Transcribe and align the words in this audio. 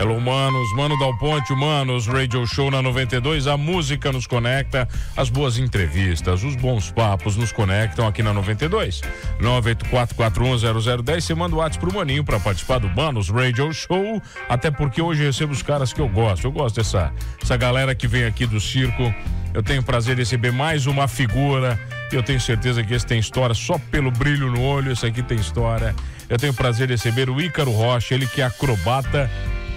Hello, 0.00 0.20
manos, 0.20 0.72
Mano 0.74 0.96
Dal 0.96 1.12
Ponte, 1.18 1.52
Manos, 1.56 2.06
Radio 2.06 2.46
Show 2.46 2.70
na 2.70 2.80
92. 2.80 3.48
A 3.48 3.56
música 3.56 4.12
nos 4.12 4.28
conecta, 4.28 4.88
as 5.16 5.28
boas 5.28 5.58
entrevistas, 5.58 6.44
os 6.44 6.54
bons 6.54 6.88
papos 6.92 7.34
nos 7.36 7.50
conectam 7.50 8.06
aqui 8.06 8.22
na 8.22 8.32
92. 8.32 9.00
984410010. 9.40 11.20
Você 11.20 11.34
manda 11.34 11.56
o 11.56 11.58
WhatsApp 11.58 11.84
pro 11.84 11.98
Maninho 11.98 12.22
para 12.22 12.38
participar 12.38 12.78
do 12.78 12.88
Manos 12.88 13.28
Radio 13.28 13.72
Show. 13.72 14.22
Até 14.48 14.70
porque 14.70 15.02
hoje 15.02 15.24
recebo 15.24 15.52
os 15.52 15.62
caras 15.62 15.92
que 15.92 16.00
eu 16.00 16.08
gosto. 16.08 16.44
Eu 16.44 16.52
gosto 16.52 16.76
dessa 16.76 17.12
essa 17.42 17.56
galera 17.56 17.92
que 17.92 18.06
vem 18.06 18.24
aqui 18.24 18.46
do 18.46 18.60
circo. 18.60 19.12
Eu 19.52 19.64
tenho 19.64 19.82
prazer 19.82 20.14
de 20.14 20.22
receber 20.22 20.52
mais 20.52 20.86
uma 20.86 21.08
figura. 21.08 21.76
Eu 22.12 22.22
tenho 22.22 22.40
certeza 22.40 22.84
que 22.84 22.94
esse 22.94 23.04
tem 23.04 23.18
história 23.18 23.52
só 23.52 23.76
pelo 23.90 24.12
brilho 24.12 24.48
no 24.48 24.62
olho. 24.62 24.92
Esse 24.92 25.06
aqui 25.06 25.24
tem 25.24 25.38
história. 25.38 25.92
Eu 26.28 26.38
tenho 26.38 26.54
prazer 26.54 26.86
de 26.86 26.92
receber 26.92 27.28
o 27.28 27.40
Ícaro 27.40 27.72
Rocha, 27.72 28.14
ele 28.14 28.28
que 28.28 28.40
é 28.40 28.44
acrobata 28.44 29.28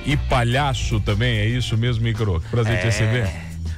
e 0.05 0.17
palhaço 0.17 0.99
também, 0.99 1.37
é 1.37 1.47
isso 1.47 1.77
mesmo, 1.77 2.03
Micro? 2.03 2.41
Prazer 2.49 2.73
é, 2.73 2.77
te 2.77 2.85
receber. 2.85 3.29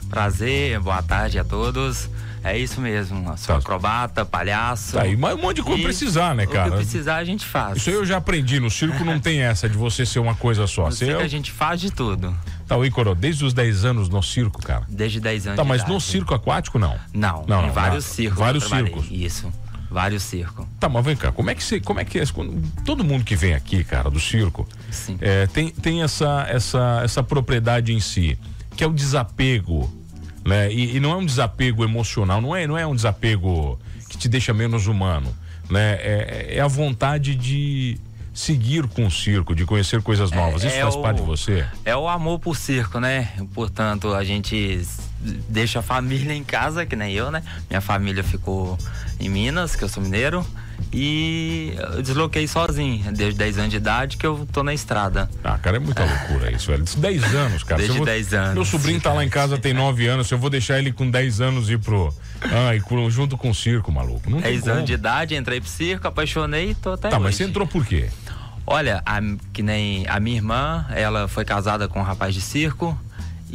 Prazer, 0.09 0.79
boa 0.79 1.01
tarde 1.01 1.39
a 1.39 1.43
todos. 1.43 2.09
É 2.43 2.57
isso 2.57 2.81
mesmo, 2.81 3.25
sou 3.37 3.55
tá. 3.55 3.57
acrobata, 3.57 4.25
palhaço. 4.25 4.97
Tá, 4.97 5.07
e 5.07 5.15
um 5.15 5.37
monte 5.37 5.57
de 5.57 5.63
coisa 5.63 5.81
precisar, 5.81 6.35
né, 6.35 6.45
cara? 6.45 6.67
O 6.67 6.71
que 6.71 6.77
precisar 6.77 7.15
a 7.15 7.23
gente 7.23 7.45
faz. 7.45 7.77
Isso 7.77 7.89
aí 7.89 7.95
eu 7.95 8.05
já 8.05 8.17
aprendi, 8.17 8.59
no 8.59 8.69
circo 8.69 9.05
não 9.05 9.17
tem 9.17 9.41
essa 9.41 9.69
de 9.69 9.77
você 9.77 10.05
ser 10.05 10.19
uma 10.19 10.35
coisa 10.35 10.67
só. 10.67 10.85
No 10.85 10.91
circo 10.91 11.21
é... 11.21 11.23
a 11.23 11.27
gente 11.27 11.51
faz 11.51 11.79
de 11.79 11.89
tudo. 11.89 12.35
Tá, 12.67 12.75
o 12.75 12.85
Icoro, 12.85 13.15
desde 13.15 13.45
os 13.45 13.53
10 13.53 13.85
anos 13.85 14.09
no 14.09 14.21
circo, 14.21 14.61
cara? 14.61 14.83
Desde 14.89 15.21
10 15.21 15.47
anos 15.47 15.57
Tá, 15.57 15.63
mas 15.63 15.87
no 15.87 16.01
circo 16.01 16.33
aquático 16.33 16.77
não? 16.77 16.97
Não, 17.13 17.45
não, 17.47 17.63
em 17.63 17.67
não, 17.67 17.73
vários 17.73 18.05
não, 18.05 18.13
circos. 18.13 18.39
Vários 18.39 18.63
circos. 18.65 19.05
Isso. 19.09 19.51
Vários 19.93 20.23
circos. 20.23 20.65
Tá, 20.79 20.89
mas 20.89 21.05
vem 21.05 21.15
cá, 21.15 21.31
como 21.31 21.51
é 21.51 21.55
que 21.55 21.63
você, 21.63 21.79
como 21.79 21.99
é 21.99 22.03
que 22.03 22.17
é, 22.17 22.23
todo 22.83 23.03
mundo 23.03 23.23
que 23.23 23.35
vem 23.35 23.53
aqui, 23.53 23.83
cara, 23.83 24.09
do 24.09 24.19
circo, 24.19 24.67
é, 25.21 25.45
tem, 25.45 25.69
tem 25.69 26.01
essa, 26.01 26.47
essa, 26.49 27.01
essa 27.03 27.21
propriedade 27.21 27.93
em 27.93 27.99
si, 27.99 28.35
que 28.75 28.83
é 28.83 28.87
o 28.87 28.91
desapego, 28.91 29.87
né? 30.43 30.73
E, 30.73 30.95
e, 30.95 30.99
não 30.99 31.11
é 31.11 31.15
um 31.15 31.23
desapego 31.23 31.83
emocional, 31.83 32.41
não 32.41 32.55
é, 32.55 32.65
não 32.65 32.75
é 32.75 32.87
um 32.87 32.95
desapego 32.95 33.79
que 34.09 34.17
te 34.17 34.27
deixa 34.27 34.51
menos 34.51 34.87
humano, 34.87 35.31
né? 35.69 35.91
É, 36.01 36.55
é 36.55 36.59
a 36.59 36.67
vontade 36.67 37.35
de 37.35 37.99
seguir 38.33 38.87
com 38.87 39.05
o 39.05 39.11
circo, 39.11 39.55
de 39.55 39.65
conhecer 39.65 40.01
coisas 40.01 40.31
é, 40.31 40.35
novas. 40.35 40.63
Isso 40.63 40.75
é, 40.75 40.81
faz 40.81 40.95
o, 40.95 41.01
parte 41.01 41.21
de 41.21 41.25
você? 41.25 41.65
É 41.85 41.95
o 41.95 42.07
amor 42.07 42.39
por 42.39 42.55
circo, 42.55 42.99
né? 42.99 43.29
Portanto, 43.53 44.13
a 44.13 44.23
gente 44.23 44.81
deixa 45.47 45.79
a 45.79 45.81
família 45.81 46.33
em 46.35 46.43
casa, 46.43 46.85
que 46.85 46.95
nem 46.95 47.13
eu, 47.13 47.31
né? 47.31 47.43
Minha 47.69 47.81
família 47.81 48.23
ficou 48.23 48.77
em 49.19 49.29
Minas, 49.29 49.75
que 49.75 49.83
eu 49.83 49.89
sou 49.89 50.01
mineiro. 50.01 50.45
E 50.91 51.73
eu 51.95 52.01
desloquei 52.01 52.47
sozinho, 52.47 53.11
desde 53.13 53.37
10 53.37 53.57
anos 53.57 53.71
de 53.71 53.77
idade 53.77 54.17
que 54.17 54.25
eu 54.25 54.47
tô 54.51 54.63
na 54.63 54.73
estrada. 54.73 55.29
Ah, 55.43 55.57
cara, 55.57 55.77
é 55.77 55.79
muita 55.79 56.03
loucura 56.03 56.51
isso, 56.51 56.69
velho. 56.69 56.83
10 56.83 57.35
anos, 57.35 57.63
cara. 57.63 57.81
Desde 57.81 57.97
vou... 57.97 58.05
10 58.05 58.33
anos. 58.33 58.53
Meu 58.53 58.65
sobrinho 58.65 59.01
tá 59.01 59.11
lá 59.11 59.23
em 59.23 59.29
casa, 59.29 59.57
tem 59.57 59.73
9 59.73 60.05
anos. 60.07 60.27
Se 60.27 60.33
eu 60.33 60.37
vou 60.37 60.49
deixar 60.49 60.77
ele 60.77 60.91
com 60.91 61.09
10 61.09 61.41
anos 61.41 61.69
ir 61.69 61.79
pro. 61.79 62.13
Ah, 62.41 62.75
e 62.75 63.09
junto 63.09 63.37
com 63.37 63.49
o 63.49 63.55
circo, 63.55 63.91
maluco. 63.91 64.29
Não 64.29 64.39
10 64.39 64.67
anos 64.67 64.85
de 64.85 64.93
idade, 64.93 65.35
entrei 65.35 65.59
pro 65.59 65.69
circo, 65.69 66.07
apaixonei 66.07 66.71
e 66.71 66.75
tô 66.75 66.93
até. 66.93 67.09
Tá, 67.09 67.15
hoje. 67.15 67.23
mas 67.23 67.35
você 67.35 67.43
entrou 67.45 67.65
por 67.65 67.85
quê? 67.85 68.09
Olha, 68.65 69.01
a, 69.05 69.19
que 69.51 69.61
nem 69.61 70.07
a 70.07 70.19
minha 70.19 70.37
irmã, 70.37 70.85
ela 70.89 71.27
foi 71.27 71.45
casada 71.45 71.87
com 71.87 71.99
um 71.99 72.03
rapaz 72.03 72.33
de 72.33 72.41
circo. 72.41 72.97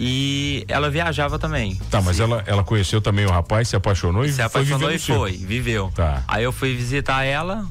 E 0.00 0.64
ela 0.68 0.88
viajava 0.88 1.40
também. 1.40 1.74
Tá, 1.90 2.00
mas 2.00 2.20
ela, 2.20 2.44
ela 2.46 2.62
conheceu 2.62 3.00
também 3.00 3.26
o 3.26 3.30
rapaz, 3.30 3.66
se 3.66 3.74
apaixonou 3.74 4.24
e 4.24 4.30
se 4.30 4.40
apaixonou 4.40 4.92
e 4.92 4.98
foi, 4.98 5.32
viveu. 5.32 5.90
Tá. 5.92 6.22
Aí 6.28 6.44
eu 6.44 6.52
fui 6.52 6.72
visitar 6.72 7.24
ela, 7.24 7.66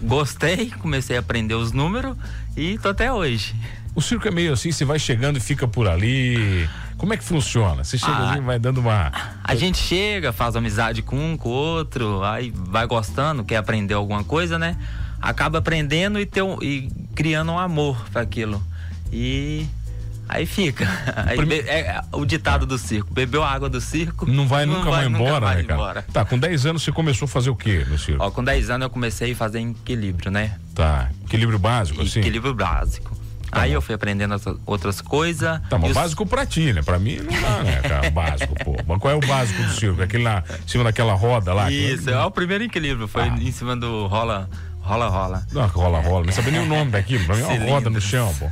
gostei, 0.00 0.70
comecei 0.78 1.16
a 1.16 1.18
aprender 1.18 1.54
os 1.54 1.72
números 1.72 2.16
e 2.56 2.78
tô 2.78 2.90
até 2.90 3.12
hoje. 3.12 3.56
O 3.92 4.00
circo 4.00 4.28
é 4.28 4.30
meio 4.30 4.52
assim, 4.52 4.70
você 4.70 4.84
vai 4.84 5.00
chegando 5.00 5.36
e 5.36 5.40
fica 5.40 5.66
por 5.66 5.88
ali. 5.88 6.68
Como 6.96 7.12
é 7.12 7.16
que 7.16 7.24
funciona? 7.24 7.82
Você 7.82 7.98
chega 7.98 8.12
ah, 8.12 8.30
ali 8.30 8.38
e 8.38 8.44
vai 8.44 8.58
dando 8.58 8.78
uma. 8.78 9.10
A 9.42 9.56
gente 9.56 9.78
chega, 9.78 10.32
faz 10.32 10.54
amizade 10.54 11.02
com 11.02 11.16
um, 11.16 11.36
com 11.36 11.48
o 11.48 11.52
outro, 11.52 12.22
aí 12.22 12.52
vai 12.54 12.86
gostando, 12.86 13.42
quer 13.42 13.56
aprender 13.56 13.94
alguma 13.94 14.22
coisa, 14.22 14.60
né? 14.60 14.76
Acaba 15.24 15.58
aprendendo 15.58 16.20
e, 16.20 16.26
ter 16.26 16.42
um, 16.42 16.62
e 16.62 16.90
criando 17.14 17.52
um 17.52 17.58
amor 17.58 18.04
para 18.10 18.20
aquilo. 18.20 18.62
E 19.10 19.66
Aí 20.28 20.46
fica. 20.46 20.86
Aí 21.26 21.38
é, 21.66 21.80
é, 21.80 22.00
o 22.12 22.24
ditado 22.24 22.66
do 22.66 22.78
circo: 22.78 23.12
bebeu 23.12 23.42
a 23.42 23.50
água 23.50 23.68
do 23.68 23.80
circo. 23.80 24.30
Não 24.30 24.46
vai 24.46 24.64
não 24.66 24.78
nunca 24.78 24.90
vai, 24.90 25.08
mais 25.08 25.14
embora, 25.14 25.40
nunca 25.40 25.54
né, 25.54 25.62
cara? 25.62 25.74
Embora. 25.74 26.02
Tá, 26.12 26.24
com 26.24 26.38
10 26.38 26.66
anos 26.66 26.82
você 26.82 26.92
começou 26.92 27.26
a 27.26 27.28
fazer 27.28 27.50
o 27.50 27.56
que 27.56 27.84
no 27.84 27.98
circo? 27.98 28.22
Ó, 28.22 28.30
com 28.30 28.42
10 28.42 28.70
anos 28.70 28.84
eu 28.84 28.90
comecei 28.90 29.32
a 29.32 29.36
fazer 29.36 29.60
equilíbrio, 29.60 30.30
né? 30.30 30.56
Tá. 30.74 31.10
Equilíbrio 31.24 31.58
básico, 31.58 32.02
assim? 32.02 32.20
Equilíbrio 32.20 32.54
básico. 32.54 33.14
Tá 33.50 33.62
aí 33.62 33.70
bom. 33.70 33.76
eu 33.76 33.82
fui 33.82 33.94
aprendendo 33.94 34.34
outras 34.66 35.00
coisas. 35.00 35.60
Tá, 35.68 35.78
mas 35.78 35.90
os... 35.90 35.96
básico 35.96 36.26
pra 36.26 36.44
ti, 36.44 36.72
né? 36.72 36.82
Pra 36.82 36.98
mim 36.98 37.18
não 37.18 37.40
dá, 37.40 37.62
né, 37.62 37.80
cara? 37.82 38.10
básico, 38.10 38.54
pô. 38.64 38.76
Mas 38.86 38.98
qual 38.98 39.12
é 39.12 39.16
o 39.16 39.20
básico 39.20 39.62
do 39.62 39.72
circo? 39.72 40.02
Aquele 40.02 40.24
lá, 40.24 40.42
em 40.64 40.68
cima 40.68 40.84
daquela 40.84 41.14
roda 41.14 41.52
lá? 41.52 41.70
Isso, 41.70 42.04
que... 42.04 42.10
é 42.10 42.24
o 42.24 42.30
primeiro 42.30 42.64
equilíbrio. 42.64 43.06
Foi 43.06 43.22
ah. 43.22 43.38
em 43.38 43.52
cima 43.52 43.76
do 43.76 44.06
rola 44.06 44.48
Rola, 44.84 45.08
rola. 45.08 45.46
Não, 45.50 45.66
rola, 45.66 46.00
rola. 46.00 46.26
Não 46.26 46.32
sabia 46.32 46.52
nem 46.52 46.60
o 46.60 46.66
nome 46.66 46.90
daquilo. 46.90 47.24
Pra 47.24 47.34
mim 47.36 47.42
é 47.42 47.46
uma 47.46 47.64
roda 47.72 47.88
no 47.88 48.00
chão, 48.00 48.32
pô. 48.38 48.50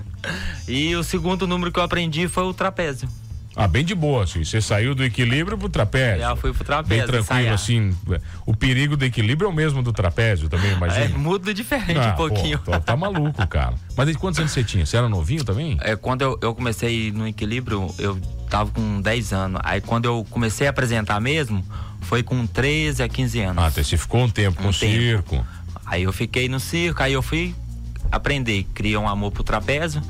E 0.66 0.96
o 0.96 1.04
segundo 1.04 1.46
número 1.46 1.70
que 1.70 1.78
eu 1.78 1.82
aprendi 1.82 2.26
foi 2.26 2.44
o 2.44 2.54
trapézio. 2.54 3.08
Ah, 3.54 3.68
bem 3.68 3.84
de 3.84 3.94
boa, 3.94 4.24
assim. 4.24 4.42
Você 4.42 4.62
saiu 4.62 4.94
do 4.94 5.04
equilíbrio 5.04 5.58
pro 5.58 5.68
trapézio. 5.68 6.20
Já 6.20 6.34
fui 6.34 6.54
pro 6.54 6.64
trapézio. 6.64 6.96
Bem 6.96 7.06
tranquilo, 7.06 7.40
ensaiar. 7.40 7.54
assim. 7.54 7.94
O 8.46 8.56
perigo 8.56 8.96
do 8.96 9.04
equilíbrio 9.04 9.46
é 9.46 9.50
o 9.50 9.54
mesmo 9.54 9.82
do 9.82 9.92
trapézio 9.92 10.48
também, 10.48 10.72
imagina. 10.72 11.04
É, 11.04 11.08
muda 11.08 11.52
diferente 11.52 11.98
ah, 11.98 12.12
um 12.14 12.16
pouquinho. 12.16 12.58
Pô, 12.60 12.80
tá 12.80 12.96
maluco, 12.96 13.46
cara. 13.46 13.74
Mas 13.94 14.06
desde 14.06 14.18
quantos 14.18 14.40
anos 14.40 14.52
você 14.52 14.64
tinha? 14.64 14.86
Você 14.86 14.96
era 14.96 15.06
novinho 15.06 15.44
também? 15.44 15.76
É, 15.82 15.96
quando 15.96 16.22
eu, 16.22 16.38
eu 16.40 16.54
comecei 16.54 17.12
no 17.12 17.28
equilíbrio, 17.28 17.94
eu 17.98 18.18
tava 18.48 18.70
com 18.70 19.02
10 19.02 19.32
anos. 19.34 19.60
Aí 19.64 19.82
quando 19.82 20.06
eu 20.06 20.26
comecei 20.30 20.66
a 20.66 20.70
apresentar 20.70 21.20
mesmo, 21.20 21.62
foi 22.00 22.22
com 22.22 22.46
13 22.46 23.02
a 23.02 23.08
15 23.08 23.40
anos. 23.40 23.64
Ah, 23.64 23.68
então 23.70 23.84
você 23.84 23.96
ficou 23.98 24.22
um 24.22 24.30
tempo 24.30 24.60
um 24.60 24.64
com 24.64 24.68
o 24.70 24.72
circo. 24.72 25.46
Aí 25.92 26.04
eu 26.04 26.12
fiquei 26.12 26.48
no 26.48 26.58
circo, 26.58 27.02
aí 27.02 27.12
eu 27.12 27.20
fui 27.20 27.54
aprender, 28.10 28.66
criar 28.72 28.98
um 28.98 29.06
amor 29.06 29.30
pro 29.30 29.44
trapézio. 29.44 30.00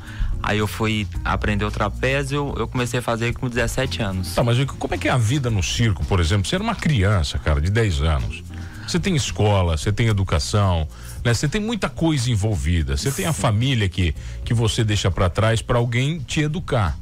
Aí 0.41 0.57
eu 0.57 0.65
fui 0.65 1.05
aprender 1.25 1.65
o 1.65 1.71
trapézio, 1.71 2.53
eu 2.57 2.69
comecei 2.69 2.99
a 2.99 3.01
fazer 3.01 3.33
com 3.33 3.49
17 3.49 4.01
anos. 4.01 4.33
Tá, 4.33 4.41
mas 4.41 4.63
como 4.63 4.95
é 4.95 4.97
que 4.97 5.09
é 5.09 5.11
a 5.11 5.17
vida 5.17 5.49
no 5.49 5.61
circo, 5.61 6.05
por 6.05 6.21
exemplo? 6.21 6.47
Você 6.47 6.55
era 6.55 6.63
uma 6.63 6.73
criança, 6.73 7.37
cara, 7.37 7.59
de 7.59 7.69
10 7.69 8.01
anos. 8.01 8.43
Você 8.87 8.97
tem 8.97 9.13
escola, 9.13 9.75
você 9.75 9.91
tem 9.91 10.07
educação, 10.07 10.87
né? 11.21 11.33
Você 11.33 11.49
tem 11.49 11.59
muita 11.59 11.89
coisa 11.89 12.31
envolvida. 12.31 12.95
Você 12.95 13.11
tem 13.11 13.25
a 13.25 13.33
família 13.33 13.89
que, 13.89 14.15
que 14.45 14.53
você 14.53 14.85
deixa 14.85 15.11
para 15.11 15.29
trás 15.29 15.61
para 15.61 15.79
alguém 15.79 16.17
te 16.17 16.39
educar. 16.39 16.97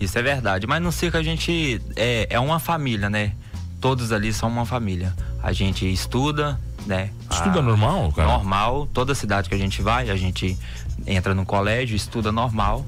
Isso 0.00 0.18
é 0.18 0.22
verdade. 0.22 0.66
Mas 0.66 0.82
no 0.82 0.90
circo 0.90 1.16
a 1.16 1.22
gente 1.22 1.80
é, 1.94 2.26
é 2.30 2.40
uma 2.40 2.58
família, 2.58 3.08
né? 3.08 3.34
Todos 3.80 4.10
ali 4.10 4.32
são 4.32 4.48
uma 4.48 4.66
família. 4.66 5.14
A 5.40 5.52
gente 5.52 5.86
estuda, 5.86 6.58
né? 6.88 7.10
Estuda 7.30 7.58
a, 7.58 7.62
normal, 7.62 8.10
cara? 8.12 8.32
Normal, 8.32 8.88
toda 8.92 9.14
cidade 9.14 9.48
que 9.48 9.54
a 9.54 9.58
gente 9.58 9.82
vai, 9.82 10.08
a 10.08 10.16
gente 10.16 10.58
entra 11.06 11.34
no 11.34 11.44
colégio, 11.44 11.94
estuda 11.94 12.32
normal 12.32 12.84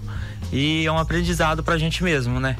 e 0.51 0.87
é 0.87 0.91
um 0.91 0.99
aprendizado 0.99 1.63
pra 1.63 1.77
gente 1.77 2.03
mesmo, 2.03 2.41
né? 2.41 2.57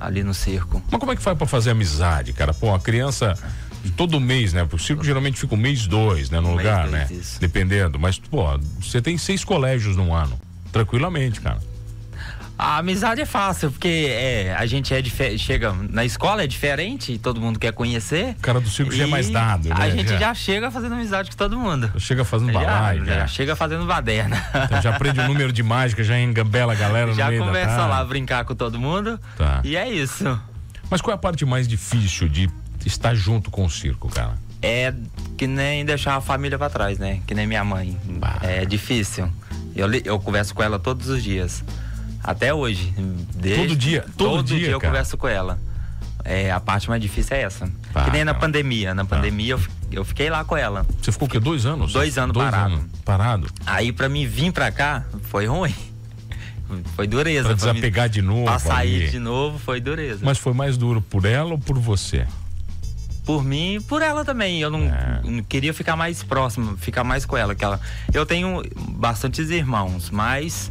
Ali 0.00 0.24
no 0.24 0.32
circo. 0.32 0.82
Mas 0.90 0.98
como 0.98 1.12
é 1.12 1.16
que 1.16 1.22
faz 1.22 1.36
pra 1.36 1.46
fazer 1.46 1.70
amizade, 1.70 2.32
cara? 2.32 2.54
Pô, 2.54 2.74
a 2.74 2.80
criança 2.80 3.38
todo 3.90 4.18
mês, 4.18 4.54
né? 4.54 4.66
O 4.70 4.78
circo 4.78 5.04
geralmente 5.04 5.38
fica 5.38 5.54
um 5.54 5.58
mês 5.58 5.86
dois, 5.86 6.30
né? 6.30 6.40
No 6.40 6.48
um 6.48 6.56
lugar, 6.56 6.88
né? 6.88 7.06
Isso. 7.10 7.38
Dependendo. 7.38 7.98
Mas, 7.98 8.18
pô, 8.18 8.46
você 8.80 9.02
tem 9.02 9.18
seis 9.18 9.44
colégios 9.44 9.96
no 9.96 10.14
ano. 10.14 10.40
Tranquilamente, 10.72 11.40
cara. 11.40 11.60
A 12.60 12.76
amizade 12.76 13.22
é 13.22 13.24
fácil, 13.24 13.70
porque 13.70 14.06
é, 14.10 14.54
a 14.54 14.66
gente 14.66 14.92
é 14.92 15.02
chega 15.38 15.74
na 15.88 16.04
escola 16.04 16.44
é 16.44 16.46
diferente, 16.46 17.16
todo 17.16 17.40
mundo 17.40 17.58
quer 17.58 17.72
conhecer. 17.72 18.36
O 18.38 18.42
cara 18.42 18.60
do 18.60 18.68
circo 18.68 18.92
já 18.92 19.04
é 19.04 19.06
mais 19.06 19.30
dado, 19.30 19.70
né? 19.70 19.74
A 19.78 19.88
gente 19.88 20.10
já. 20.10 20.18
já 20.18 20.34
chega 20.34 20.70
fazendo 20.70 20.94
amizade 20.94 21.30
com 21.30 21.36
todo 21.38 21.58
mundo. 21.58 21.90
Chega 21.98 22.22
fazendo 22.22 22.52
balaio, 22.52 23.02
já, 23.06 23.20
já. 23.20 23.26
chega 23.26 23.56
fazendo 23.56 23.86
baderna. 23.86 24.36
Então 24.66 24.82
já 24.82 24.94
aprende 24.94 25.20
o 25.20 25.26
número 25.26 25.50
de 25.50 25.62
mágica, 25.62 26.04
já 26.04 26.20
engambela 26.20 26.74
a 26.74 26.76
galera 26.76 27.14
já 27.14 27.24
no 27.24 27.30
meio 27.30 27.44
começa 27.44 27.76
da 27.76 27.86
lá 27.86 28.04
brincar 28.04 28.44
com 28.44 28.54
todo 28.54 28.78
mundo. 28.78 29.18
Tá. 29.38 29.62
E 29.64 29.74
é 29.74 29.88
isso. 29.88 30.38
Mas 30.90 31.00
qual 31.00 31.12
é 31.12 31.14
a 31.14 31.18
parte 31.18 31.46
mais 31.46 31.66
difícil 31.66 32.28
de 32.28 32.50
estar 32.84 33.14
junto 33.14 33.50
com 33.50 33.64
o 33.64 33.70
circo, 33.70 34.10
cara? 34.10 34.34
É 34.60 34.92
que 35.38 35.46
nem 35.46 35.82
deixar 35.82 36.16
a 36.16 36.20
família 36.20 36.58
para 36.58 36.68
trás, 36.68 36.98
né? 36.98 37.22
Que 37.26 37.34
nem 37.34 37.46
minha 37.46 37.64
mãe. 37.64 37.96
Bah. 38.04 38.38
É 38.42 38.66
difícil. 38.66 39.32
Eu, 39.74 39.90
eu 40.04 40.20
converso 40.20 40.54
com 40.54 40.62
ela 40.62 40.78
todos 40.78 41.08
os 41.08 41.22
dias. 41.22 41.64
Até 42.22 42.52
hoje. 42.52 42.92
Desde, 43.34 43.62
todo 43.62 43.76
dia? 43.76 44.02
Todo, 44.16 44.30
todo 44.30 44.42
dia, 44.44 44.58
dia 44.58 44.70
eu 44.70 44.80
converso 44.80 45.16
com 45.16 45.28
ela. 45.28 45.58
É, 46.24 46.50
a 46.50 46.60
parte 46.60 46.88
mais 46.88 47.00
difícil 47.00 47.36
é 47.36 47.42
essa. 47.42 47.70
Ah, 47.94 48.04
que 48.04 48.10
nem 48.10 48.24
na 48.24 48.34
pandemia. 48.34 48.94
Na 48.94 49.04
pandemia 49.04 49.54
eu, 49.54 49.60
eu 49.90 50.04
fiquei 50.04 50.28
lá 50.28 50.44
com 50.44 50.56
ela. 50.56 50.86
Você 51.00 51.10
ficou 51.12 51.26
o 51.26 51.30
quê? 51.30 51.40
Dois 51.40 51.64
anos? 51.64 51.92
Dois 51.92 52.18
anos 52.18 52.34
Dois 52.34 52.50
parado. 52.50 52.74
Anos 52.74 52.86
parado. 53.04 53.46
Aí 53.66 53.92
pra 53.92 54.08
mim 54.08 54.26
vir 54.26 54.52
pra 54.52 54.70
cá, 54.70 55.04
foi 55.24 55.46
ruim. 55.46 55.74
Foi 56.94 57.04
dureza. 57.08 57.48
Pra 57.48 57.54
desapegar 57.54 58.04
mim, 58.06 58.12
de 58.12 58.22
novo. 58.22 58.44
Pra 58.44 58.58
sair 58.60 59.02
ali. 59.02 59.10
de 59.10 59.18
novo, 59.18 59.58
foi 59.58 59.80
dureza. 59.80 60.20
Mas 60.22 60.38
foi 60.38 60.52
mais 60.52 60.76
duro 60.76 61.02
por 61.02 61.24
ela 61.24 61.50
ou 61.50 61.58
por 61.58 61.76
você? 61.76 62.28
Por 63.24 63.42
mim 63.42 63.74
e 63.74 63.80
por 63.80 64.00
ela 64.02 64.24
também. 64.24 64.60
Eu 64.60 64.70
não, 64.70 64.82
é. 64.82 65.20
não, 65.24 65.42
queria 65.42 65.74
ficar 65.74 65.96
mais 65.96 66.22
próximo, 66.22 66.76
ficar 66.76 67.02
mais 67.02 67.26
com 67.26 67.36
ela. 67.36 67.56
Que 67.56 67.64
ela 67.64 67.80
eu 68.14 68.24
tenho 68.24 68.62
bastantes 68.90 69.50
irmãos, 69.50 70.10
mas 70.10 70.70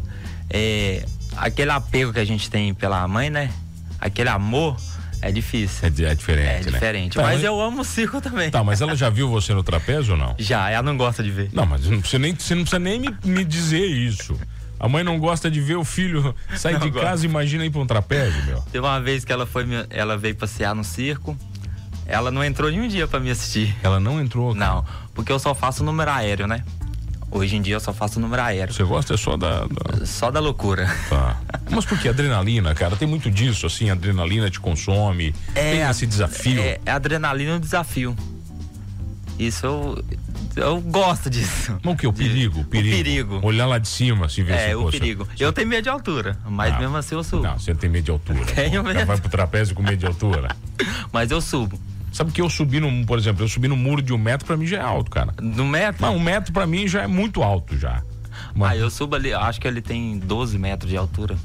é, 0.50 1.06
aquele 1.38 1.72
apego 1.72 2.14
que 2.14 2.20
a 2.20 2.26
gente 2.26 2.50
tem 2.50 2.74
pela 2.74 3.08
mãe, 3.08 3.30
né? 3.30 3.52
Aquele 4.00 4.30
amor 4.30 4.78
é 5.22 5.32
difícil. 5.32 5.86
É, 5.86 5.88
é 6.12 6.16
diferente, 6.16 6.68
É 6.68 6.72
né? 6.72 6.72
diferente. 6.72 7.16
Tá, 7.16 7.22
mas 7.24 7.44
eu 7.44 7.60
amo 7.60 7.82
o 7.82 7.86
circo 7.86 8.22
também. 8.22 8.50
Tá, 8.50 8.64
mas 8.64 8.82
ela 8.82 8.96
já 8.96 9.10
viu 9.10 9.30
você 9.30 9.54
no 9.54 9.64
trapézio 9.64 10.14
ou 10.14 10.18
não? 10.20 10.36
Já, 10.40 10.70
ela 10.70 10.84
não 10.84 10.96
gosta 10.98 11.22
de 11.22 11.32
ver. 11.32 11.50
Não, 11.54 11.66
mas 11.66 11.86
não 11.86 12.00
precisa 12.00 12.20
nem, 12.20 12.34
você 12.36 12.56
não 12.56 12.62
precisa 12.64 12.80
nem 12.80 13.00
me, 13.00 13.16
me 13.26 13.44
dizer 13.44 13.86
isso. 13.86 14.40
A 14.80 14.88
mãe 14.88 15.04
não 15.04 15.20
gosta 15.20 15.52
de 15.52 15.60
ver 15.60 15.76
o 15.76 15.84
filho 15.84 16.34
sair 16.56 16.74
Não 16.74 16.80
de 16.80 16.90
gosta. 16.90 17.08
casa, 17.10 17.26
imagina 17.26 17.66
ir 17.66 17.70
pra 17.70 17.82
um 17.82 17.86
trapézio, 17.88 18.42
meu. 18.46 18.62
Teve 18.72 18.86
uma 18.86 19.02
vez 19.02 19.26
que 19.26 19.34
ela 19.34 19.46
foi, 19.46 19.66
ela 19.90 20.18
veio 20.18 20.36
passear 20.36 20.74
no 20.74 20.84
circo. 20.86 21.38
Ela 22.06 22.32
não 22.32 22.44
entrou 22.44 22.72
nenhum 22.72 22.88
dia 22.88 23.06
pra 23.08 23.20
me 23.20 23.30
assistir. 23.30 23.76
Ela 23.84 24.00
não 24.00 24.20
entrou. 24.22 24.56
cara. 24.56 24.66
Não, 24.66 24.86
porque 25.14 25.32
eu 25.32 25.38
só 25.38 25.54
faço 25.54 25.84
número 25.84 26.10
aéreo, 26.10 26.48
né? 26.48 26.64
Hoje 27.32 27.56
em 27.56 27.62
dia 27.62 27.76
eu 27.76 27.80
só 27.80 27.94
faço 27.94 28.20
número 28.20 28.42
aéreo. 28.42 28.74
Você 28.74 28.84
gosta 28.84 29.14
é 29.14 29.18
só 29.18 29.38
da. 29.38 29.66
da- 29.68 30.06
Só 30.06 30.32
da 30.32 30.40
loucura. 30.40 30.88
tá. 31.10 31.38
Mas 31.70 31.86
por 31.86 32.00
que 32.00 32.10
adrenalina, 32.10 32.74
cara? 32.74 32.96
Tem 32.96 33.08
muito 33.08 33.30
disso, 33.30 33.68
assim, 33.68 33.90
adrenalina 33.90 34.50
te 34.50 34.60
consome. 34.60 35.34
tem 35.54 35.82
esse 35.82 36.08
desafio. 36.08 36.60
É, 36.60 36.80
é 36.86 36.92
adrenalina 36.92 37.52
e 37.52 37.54
um 37.56 37.60
desafio. 37.60 38.16
Isso 39.38 39.66
eu, 39.66 40.04
eu 40.58 40.82
gosto 40.82 41.30
disso. 41.30 41.78
Mas 41.82 41.94
o 41.94 41.98
que? 41.98 42.06
O 42.08 42.12
perigo? 42.12 42.60
O 42.62 42.66
perigo. 42.66 42.96
perigo. 42.98 43.40
Olhar 43.42 43.68
lá 43.68 43.78
de 43.78 43.88
cima, 43.88 44.28
se 44.28 44.44
ver 44.44 44.58
se 44.58 44.66
É, 44.72 44.76
o 44.76 44.82
você- 44.82 45.00
perigo. 45.00 45.26
Eu 45.40 45.54
tenho 45.54 45.68
medo 45.68 45.84
de 45.84 45.90
altura, 45.90 46.38
mas 46.46 46.74
Ah. 46.74 46.80
mesmo 46.80 46.98
assim 46.98 47.16
eu 47.16 47.24
subo. 47.24 47.44
Não, 47.44 47.58
você 47.58 47.74
tem 47.74 47.90
medo 47.90 48.04
de 48.06 48.12
altura. 48.12 48.44
Tenho 48.54 48.84
pô. 48.84 48.90
medo. 48.90 49.06
Vai 49.06 49.18
pro 49.18 49.30
trapézio 49.30 49.76
com 49.76 49.82
medo 49.84 49.96
de 49.98 50.06
altura. 50.08 50.50
Mas 51.14 51.32
eu 51.32 51.40
subo. 51.42 51.80
Sabe 52.12 52.32
que 52.32 52.42
eu 52.42 52.50
subi 52.50 52.80
no, 52.80 53.06
por 53.06 53.18
exemplo, 53.18 53.44
eu 53.44 53.48
subi 53.48 53.68
no 53.68 53.76
muro 53.78 54.02
de 54.02 54.14
um 54.14 54.18
metro, 54.18 54.46
pra 54.46 54.58
mim 54.58 54.66
já 54.66 54.78
é 54.78 54.82
alto, 54.82 55.10
cara. 55.12 55.34
No 55.42 55.66
metro? 55.66 56.02
Mas 56.02 56.16
um 56.16 56.20
metro 56.20 56.52
pra 56.52 56.66
mim 56.68 56.88
já 56.88 57.04
é 57.04 57.08
muito 57.08 57.42
alto 57.44 57.78
já. 57.78 58.02
Mas, 58.56 58.72
Ah, 58.72 58.76
eu 58.78 58.90
subo 58.90 59.16
ali, 59.16 59.34
acho 59.34 59.60
que 59.60 59.68
ele 59.68 59.82
tem 59.82 60.18
12 60.18 60.58
metros 60.58 60.90
de 60.90 60.98
altura. 60.98 61.38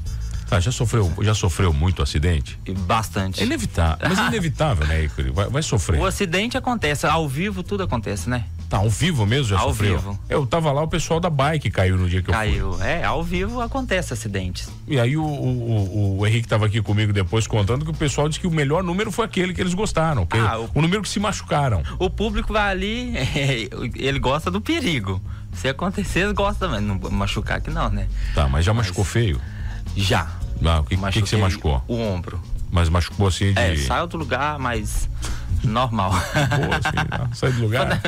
tá, 0.49 0.59
já 0.59 0.71
sofreu, 0.71 1.11
já 1.21 1.33
sofreu 1.33 1.73
muito 1.73 2.01
acidente? 2.01 2.57
Bastante. 2.79 3.41
É 3.41 3.45
inevitável, 3.45 4.07
mas 4.09 4.19
é 4.19 4.27
inevitável, 4.27 4.85
né, 4.87 5.03
Ícaro? 5.03 5.33
Vai, 5.33 5.49
vai 5.49 5.61
sofrer. 5.63 5.99
O 5.99 6.05
acidente 6.05 6.57
acontece, 6.57 7.05
ao 7.05 7.27
vivo 7.27 7.63
tudo 7.63 7.83
acontece, 7.83 8.29
né? 8.29 8.45
Tá, 8.69 8.77
ao 8.77 8.89
vivo 8.89 9.25
mesmo 9.27 9.49
já 9.49 9.59
Ao 9.59 9.69
sofreu? 9.69 9.97
vivo. 9.99 10.19
Eu 10.27 10.45
tava 10.45 10.71
lá, 10.71 10.81
o 10.81 10.87
pessoal 10.87 11.19
da 11.19 11.29
bike 11.29 11.69
caiu 11.69 11.97
no 11.97 12.09
dia 12.09 12.21
que 12.23 12.29
eu 12.29 12.33
Caiu. 12.33 12.81
É, 12.81 13.03
ao 13.03 13.23
vivo 13.23 13.61
acontece 13.61 14.11
acidentes. 14.11 14.63
fui. 14.65 14.73
E 14.95 14.99
aí 14.99 15.15
o, 15.15 15.23
o, 15.23 15.27
o- 15.27 16.19
o 16.19 16.27
Henrique 16.27 16.47
tava 16.47 16.65
aqui 16.65 16.81
comigo 16.81 17.13
depois 17.13 17.45
contando 17.45 17.85
que 17.85 17.91
o 17.91 17.93
pessoal 17.93 18.27
disse 18.27 18.39
que 18.39 18.47
o 18.47 18.51
melhor 18.51 18.81
número 18.83 19.11
foi 19.11 19.25
aquele 19.25 19.53
que 19.53 19.61
eles 19.61 19.73
gostaram. 19.75 20.25
que 20.25 20.37
Ah, 20.37 20.57
o... 20.59 20.69
o- 20.73 20.81
número 20.81 21.03
que 21.03 21.09
se 21.09 21.19
machucaram. 21.19 21.83
O 21.99 22.09
público 22.09 22.51
vai 22.53 22.71
ali, 22.71 23.13
ele 23.95 24.17
gosta 24.19 24.49
do 24.49 24.59
perigo. 24.59 25.21
Se 25.53 25.69
acontecer, 25.69 26.21
eles 26.21 26.33
gostam, 26.33 26.69
mas 26.71 26.81
não 26.81 26.99
machucar 27.11 27.61
que 27.61 27.69
não, 27.69 27.89
né? 27.89 28.07
Tá, 28.33 28.47
mas 28.49 28.65
já 28.65 28.73
machucou 28.73 29.05
feio? 29.05 29.39
Já. 29.95 30.27
Ah, 30.65 30.79
o 30.79 30.83
que, 30.83 30.97
que, 30.97 31.21
que 31.21 31.29
você 31.29 31.37
machucou? 31.37 31.83
O 31.87 31.95
ombro. 31.97 32.41
Mas 32.71 32.89
machucou 32.89 33.27
assim 33.27 33.53
de. 33.53 33.59
É, 33.59 33.75
saiu 33.77 34.07
do 34.07 34.17
lugar, 34.17 34.57
mas 34.59 35.07
normal. 35.63 36.11
Boa, 36.11 36.75
assim, 36.75 37.31
sai 37.39 37.51
do 37.53 37.61
lugar. 37.61 38.01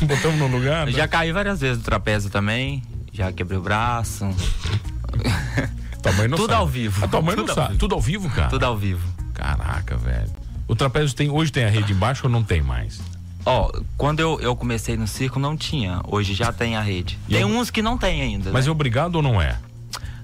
Botamos 0.06 0.38
no 0.38 0.46
lugar. 0.46 0.86
né? 0.86 0.92
Já 0.92 1.06
caí 1.08 1.32
várias 1.32 1.60
vezes 1.60 1.78
do 1.78 1.84
trapézio 1.84 2.30
também. 2.30 2.82
Já 3.12 3.32
quebrei 3.32 3.58
o 3.58 3.62
braço. 3.62 4.24
Tua 6.02 6.12
mãe 6.12 6.28
não 6.28 6.36
Tudo 6.38 6.50
sabe. 6.50 6.60
ao 6.60 6.66
vivo. 6.68 7.04
A 7.04 7.08
tua 7.08 7.20
mãe 7.20 7.34
Tudo 7.34 7.46
não 7.46 7.50
ao 7.50 7.54
sabe. 7.56 7.68
vivo. 7.68 7.78
Tudo 7.80 7.94
ao 7.96 8.00
vivo, 8.00 8.30
cara? 8.30 8.48
Tudo 8.48 8.64
ao 8.64 8.76
vivo. 8.76 9.08
Caraca, 9.34 9.96
velho. 9.96 10.30
O 10.68 10.76
trapézio 10.76 11.14
tem. 11.16 11.28
Hoje 11.30 11.50
tem 11.50 11.64
a 11.64 11.68
rede 11.68 11.92
embaixo 11.92 12.26
ou 12.26 12.30
não 12.30 12.42
tem 12.42 12.60
mais? 12.62 13.00
Ó, 13.44 13.70
quando 13.96 14.20
eu, 14.20 14.38
eu 14.40 14.54
comecei 14.54 14.96
no 14.96 15.06
circo 15.08 15.40
não 15.40 15.56
tinha. 15.56 16.00
Hoje 16.06 16.34
já 16.34 16.52
tem 16.52 16.76
a 16.76 16.80
rede. 16.82 17.18
E 17.28 17.32
tem 17.32 17.40
eu- 17.42 17.48
uns 17.48 17.70
que 17.70 17.82
não 17.82 17.98
tem 17.98 18.20
ainda. 18.22 18.52
Mas 18.52 18.66
né? 18.66 18.68
é 18.68 18.72
obrigado 18.72 19.16
ou 19.16 19.22
não 19.22 19.40
é? 19.42 19.56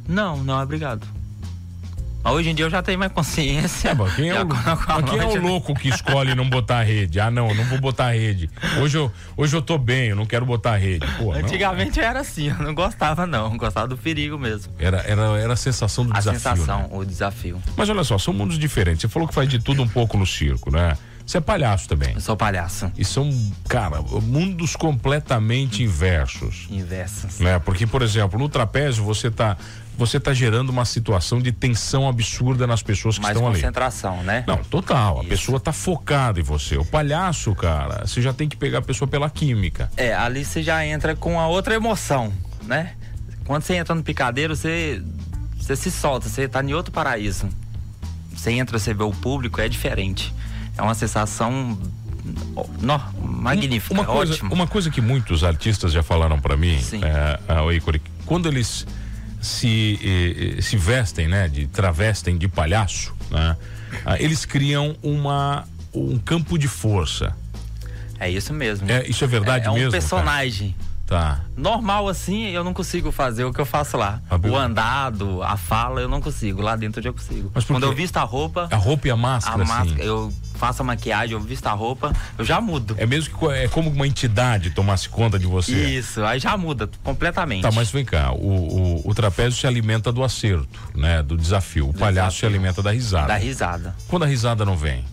Não, 0.07 0.37
não 0.45 0.61
é 0.61 0.63
obrigado. 0.63 1.07
Hoje 2.25 2.51
em 2.51 2.55
dia 2.55 2.65
eu 2.65 2.71
já 2.71 2.83
tenho 2.83 2.99
mais 2.99 3.13
consciência. 3.13 3.91
É, 3.91 3.95
mas 3.95 4.15
quem 4.15 4.31
é, 4.31 4.43
o, 4.43 4.49
a 4.53 5.03
quem 5.03 5.19
é 5.19 5.27
o 5.27 5.41
louco 5.41 5.75
que 5.75 5.89
escolhe 5.89 6.35
não 6.35 6.49
botar 6.49 6.79
a 6.79 6.83
rede? 6.83 7.21
Ah, 7.21 7.31
não, 7.31 7.49
eu 7.51 7.55
não 7.55 7.65
vou 7.65 7.79
botar 7.81 8.07
a 8.07 8.13
rede. 8.13 8.51
Hoje 8.81 8.97
eu, 8.97 9.13
hoje 9.37 9.55
eu 9.55 9.61
tô 9.63 9.77
bem, 9.77 10.09
eu 10.09 10.17
não 10.17 10.25
quero 10.27 10.47
botar 10.47 10.73
a 10.73 10.77
rede. 10.77 11.07
Pô, 11.19 11.33
não. 11.33 11.41
Antigamente 11.41 11.99
eu 12.01 12.05
era 12.05 12.21
assim, 12.21 12.49
eu 12.49 12.59
não 12.59 12.75
gostava 12.75 13.27
não, 13.27 13.57
gostava 13.57 13.87
do 13.87 13.97
perigo 13.97 14.39
mesmo. 14.39 14.73
Era, 14.79 14.99
era, 15.03 15.23
era 15.39 15.53
a 15.53 15.57
sensação 15.57 16.05
do 16.07 16.13
A 16.15 16.19
desafio. 16.19 16.41
sensação, 16.41 16.79
né? 16.81 16.89
o 16.91 17.05
desafio. 17.05 17.63
Mas 17.77 17.89
olha 17.89 18.03
só, 18.05 18.17
são 18.19 18.33
mundos 18.33 18.59
diferentes. 18.59 19.03
Você 19.03 19.09
falou 19.09 19.29
que 19.29 19.35
faz 19.35 19.49
de 19.49 19.59
tudo 19.59 19.83
um 19.83 19.89
pouco 19.89 20.17
no 20.17 20.27
circo, 20.27 20.71
né? 20.71 20.97
Você 21.27 21.39
é 21.39 21.41
palhaço 21.41 21.89
também. 21.89 22.13
Eu 22.15 22.21
sou 22.21 22.37
palhaço. 22.37 22.93
E 22.99 23.05
são, 23.05 23.31
cara, 23.67 24.03
mundos 24.23 24.77
completamente 24.77 25.83
inversos. 25.83 26.67
Inversas. 26.71 27.41
né? 27.41 27.59
Porque, 27.59 27.87
por 27.87 28.03
exemplo, 28.03 28.39
no 28.39 28.47
trapézio 28.47 29.03
você 29.03 29.31
tá, 29.31 29.57
você 29.97 30.19
tá 30.19 30.33
gerando 30.35 30.71
uma 30.71 30.85
situação 30.85 31.41
de 31.41 31.53
tensão 31.53 32.09
absurda 32.09 32.67
nas 32.67 32.83
pessoas 32.83 33.17
que 33.17 33.23
Mais 33.23 33.35
estão 33.37 33.49
ali. 33.49 33.57
concentração, 33.61 34.23
né? 34.23 34.45
Não, 34.47 34.59
total. 34.59 35.19
A 35.19 35.21
Isso. 35.21 35.29
pessoa 35.29 35.61
tá 35.61 35.73
focada 35.73 36.41
em 36.41 36.43
você. 36.43 36.77
O 36.77 36.85
palhaço, 36.85 37.55
cara, 37.55 38.07
você 38.07 38.21
já 38.21 38.33
tem 38.33 38.49
que 38.49 38.57
pegar 38.57 38.79
a 38.79 38.83
pessoa 38.83 39.07
pela 39.09 39.31
química. 39.31 39.91
É, 39.97 40.15
ali 40.15 40.45
você 40.45 40.63
já 40.63 40.85
entra 40.85 41.15
com 41.15 41.39
a 41.39 41.47
outra 41.47 41.75
emoção, 41.75 42.33
né? 42.65 42.95
Quando 43.45 43.63
você 43.63 43.75
entra 43.75 43.95
no 43.95 44.03
picadeiro, 44.03 44.57
você, 44.57 45.03
você 45.59 45.77
se 45.77 45.91
solta, 45.91 46.29
você 46.29 46.49
tá 46.49 46.63
em 46.63 46.73
outro 46.75 46.91
paraíso. 46.93 47.49
Você 48.35 48.51
entra, 48.51 48.79
você 48.79 48.93
vê 48.93 49.05
o 49.05 49.13
público, 49.13 49.61
é 49.61 49.69
diferente. 49.69 50.35
É 50.77 50.83
uma 50.83 50.95
sensação 50.95 51.79
nó, 52.81 52.99
magnífica, 53.23 53.95
Uma 53.95 54.05
coisa, 54.05 54.33
ótimo. 54.33 54.53
uma 54.55 54.67
coisa 54.67 54.91
que 54.91 55.01
muitos 55.01 55.45
artistas 55.45 55.93
já 55.93 56.03
falaram 56.03 56.41
pra 56.41 56.57
mim, 56.57 56.79
Sim. 56.81 57.01
é, 57.05 57.39
ah, 57.49 57.63
o 57.63 57.71
Ícaro, 57.73 58.01
quando 58.27 58.49
eles 58.49 58.87
se, 59.45 59.99
eh, 60.03 60.59
eh, 60.59 60.63
se 60.63 60.77
vestem, 60.77 61.29
né, 61.29 61.49
de 61.49 61.67
travestem 61.67 62.37
de 62.37 62.49
palhaço, 62.49 63.15
né, 63.31 63.57
ah, 64.05 64.21
eles 64.21 64.45
criam 64.45 64.97
uma, 65.03 65.69
um 65.93 66.19
campo 66.19 66.59
de 66.59 66.67
força. 66.67 67.37
É 68.19 68.31
isso 68.31 68.53
mesmo. 68.53 68.91
É, 68.91 69.07
isso 69.07 69.23
é 69.23 69.27
verdade 69.27 69.67
é, 69.67 69.69
é 69.69 69.71
um 69.71 69.75
mesmo? 69.75 69.93
cara? 70.17 70.83
Tá. 71.07 71.43
Normal 71.55 72.09
assim, 72.09 72.47
eu 72.47 72.65
não 72.65 72.73
consigo 72.73 73.13
fazer 73.13 73.45
o 73.45 73.53
que 73.53 73.61
eu 73.61 73.67
faço 73.67 73.95
lá. 73.99 74.23
Ah, 74.31 74.37
o 74.43 74.57
andado, 74.57 75.43
a 75.43 75.55
fala, 75.57 76.01
eu 76.01 76.09
não 76.09 76.19
consigo. 76.19 76.63
Lá 76.63 76.75
dentro 76.77 77.01
eu 77.01 77.05
já 77.05 77.13
consigo. 77.13 77.53
Mas 77.55 77.65
Quando 77.65 77.83
eu 77.85 77.93
visto 77.95 78.17
a 78.17 78.23
roupa, 78.23 78.69
A 78.71 78.77
roupa 78.77 79.09
e 79.09 79.11
a 79.11 79.15
a 79.15 79.17
máscara, 79.17 79.63
assim. 79.63 79.73
máscara, 79.73 80.03
eu 80.03 80.33
faço 80.55 80.81
a 80.81 80.85
maquiagem, 80.85 81.35
eu 81.35 81.41
visto 81.41 81.67
a 81.67 81.73
roupa, 81.73 82.11
eu 82.39 82.45
já 82.45 82.59
mudo. 82.59 82.95
É 82.99 83.05
mesmo 83.05 83.37
que 83.39 83.47
é 83.49 83.69
como 83.69 83.91
uma 83.91 84.07
entidade 84.07 84.71
tomasse 84.71 85.07
conta 85.11 85.39
de 85.39 85.47
você. 85.47 85.73
Isso, 85.75 86.25
aí 86.25 86.39
já 86.41 86.57
muda 86.57 86.89
completamente. 87.03 87.63
Tá, 87.63 87.71
mas 87.71 87.91
vem 87.91 88.05
cá, 88.05 88.33
o, 88.33 89.03
o, 89.05 89.11
o 89.11 89.15
trapézio 89.15 89.59
se 89.61 89.67
alimenta 89.67 90.11
do 90.11 90.25
acerto, 90.25 90.81
né? 90.95 91.23
Do 91.23 91.37
desafio. 91.37 91.91
O 91.91 91.93
palhaço 91.93 92.37
se 92.37 92.41
desafio. 92.41 92.49
alimenta 92.49 92.83
da 92.83 92.91
risada. 92.93 93.27
Da 93.29 93.37
risada. 93.37 93.95
Quando 94.09 94.23
a 94.23 94.27
risada 94.27 94.65
não 94.65 94.77
vem, 94.77 95.05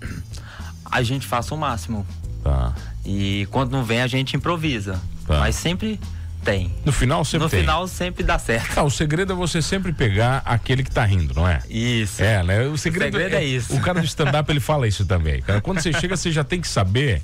A 0.90 1.04
gente 1.04 1.28
faz 1.28 1.52
o 1.52 1.58
máximo. 1.58 2.06
tá? 2.44 2.74
E 3.06 3.48
quando 3.52 3.72
não 3.72 3.84
vem, 3.84 4.02
a 4.02 4.08
gente 4.08 4.36
improvisa. 4.38 5.00
Tá. 5.28 5.40
Mas 5.40 5.56
sempre 5.56 6.00
tem. 6.44 6.74
No 6.84 6.92
final 6.92 7.24
sempre 7.24 7.44
no 7.46 7.50
tem. 7.50 7.60
final 7.62 7.88
sempre 7.88 8.24
dá 8.24 8.40
certo. 8.40 8.82
O 8.82 8.90
segredo 8.90 9.32
é 9.34 9.36
você 9.36 9.62
sempre 9.62 9.94
pegar 9.94 10.42
aquele 10.46 10.84
que 10.84 10.90
tá 10.92 11.04
rindo, 11.06 11.34
não 11.36 11.48
é? 11.48 11.60
Isso. 11.70 12.22
É, 12.24 12.42
né? 12.44 12.62
O 12.68 12.78
segredo, 12.78 13.12
segredo 13.16 13.36
é 13.36 13.44
isso. 13.44 13.76
O 13.76 13.80
cara 13.82 14.00
do 14.00 14.06
stand-up 14.06 14.50
ele 14.52 14.60
fala 14.60 14.88
isso 14.88 15.06
também. 15.06 15.42
Cara, 15.42 15.62
quando 15.62 15.80
você 15.82 15.94
chega, 15.94 16.18
você 16.18 16.32
já 16.32 16.44
tem 16.44 16.60
que 16.60 16.68
saber 16.68 17.22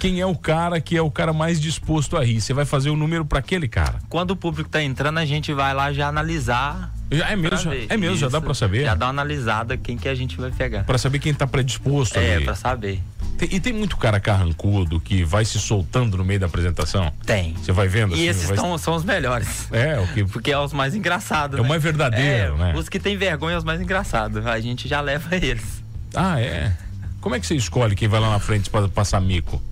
quem 0.00 0.20
é 0.20 0.26
o 0.26 0.34
cara 0.34 0.80
que 0.80 0.96
é 0.96 1.00
o 1.00 1.10
cara 1.10 1.32
mais 1.32 1.60
disposto 1.60 2.16
a 2.16 2.24
rir. 2.24 2.40
Você 2.40 2.52
vai 2.52 2.64
fazer 2.64 2.90
o 2.90 2.96
número 2.96 3.24
pra 3.24 3.38
aquele 3.38 3.68
cara. 3.68 4.00
Quando 4.08 4.32
o 4.32 4.36
público 4.36 4.68
tá 4.68 4.82
entrando, 4.82 5.18
a 5.18 5.24
gente 5.24 5.52
vai 5.54 5.72
lá 5.72 5.92
já 5.92 6.08
analisar. 6.08 6.92
Já- 7.08 7.30
É 7.30 7.36
mesmo, 7.36 7.56
já- 7.56 7.70
é 7.88 7.96
mesmo, 7.96 8.16
já 8.16 8.28
dá 8.28 8.40
pra 8.40 8.52
saber. 8.52 8.82
Já 8.84 8.96
dá 8.96 9.06
uma 9.06 9.10
analisada 9.10 9.76
quem 9.76 9.96
que 9.96 10.08
a 10.08 10.14
gente 10.14 10.36
vai 10.36 10.50
pegar. 10.50 10.82
Pra 10.82 10.98
saber 10.98 11.20
quem 11.20 11.32
tá 11.32 11.46
predisposto 11.46 12.18
É, 12.18 12.40
pra 12.40 12.56
saber. 12.56 13.00
Tem- 13.38 13.48
e 13.52 13.60
tem 13.60 13.72
muito 13.72 13.96
cara 13.96 14.18
carrancudo 14.18 14.98
que 15.00 15.22
vai 15.24 15.44
se 15.44 15.58
soltando 15.58 16.16
no 16.16 16.24
meio 16.24 16.40
da 16.40 16.46
apresentação. 16.46 17.12
Tem. 17.24 17.54
Você 17.54 17.70
vai 17.72 17.86
vendo 17.88 18.14
assim, 18.14 18.22
E 18.22 18.28
esses 18.28 18.48
vai- 18.48 18.56
tão- 18.56 18.78
são 18.78 18.94
os 18.94 19.04
melhores. 19.04 19.70
É, 19.72 19.98
o 20.00 20.06
que 20.08 20.24
Porque 20.32 20.50
é 20.50 20.58
os 20.58 20.72
mais 20.72 20.94
engraçados. 20.94 21.58
É 21.58 21.60
o 21.60 21.62
né? 21.62 21.68
mais 21.68 21.82
verdadeiro, 21.82 22.54
É, 22.54 22.58
né? 22.58 22.74
Os 22.76 22.88
que 22.88 22.98
têm 22.98 23.16
vergonha 23.16 23.52
são 23.52 23.58
os 23.58 23.64
mais 23.64 23.80
engraçados. 23.80 24.46
A 24.46 24.58
gente 24.60 24.88
já 24.88 25.00
leva 25.00 25.34
eles. 25.36 25.82
Ah, 26.14 26.40
é. 26.40 26.72
Como 27.20 27.34
é 27.34 27.40
que 27.40 27.46
você 27.46 27.54
escolhe 27.56 27.94
quem 27.94 28.08
vai 28.08 28.20
lá 28.20 28.30
na 28.30 28.38
frente 28.38 28.70
pra 28.70 28.88
passar 28.88 29.20
mico? 29.20 29.62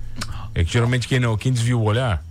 É 0.55 0.63
que 0.65 0.73
geralmente 0.73 1.09
quem 1.09 1.19
não, 1.19 1.37
quem 1.37 1.53
desvia 1.53 1.77
o 1.77 1.83
olhar? 1.83 2.23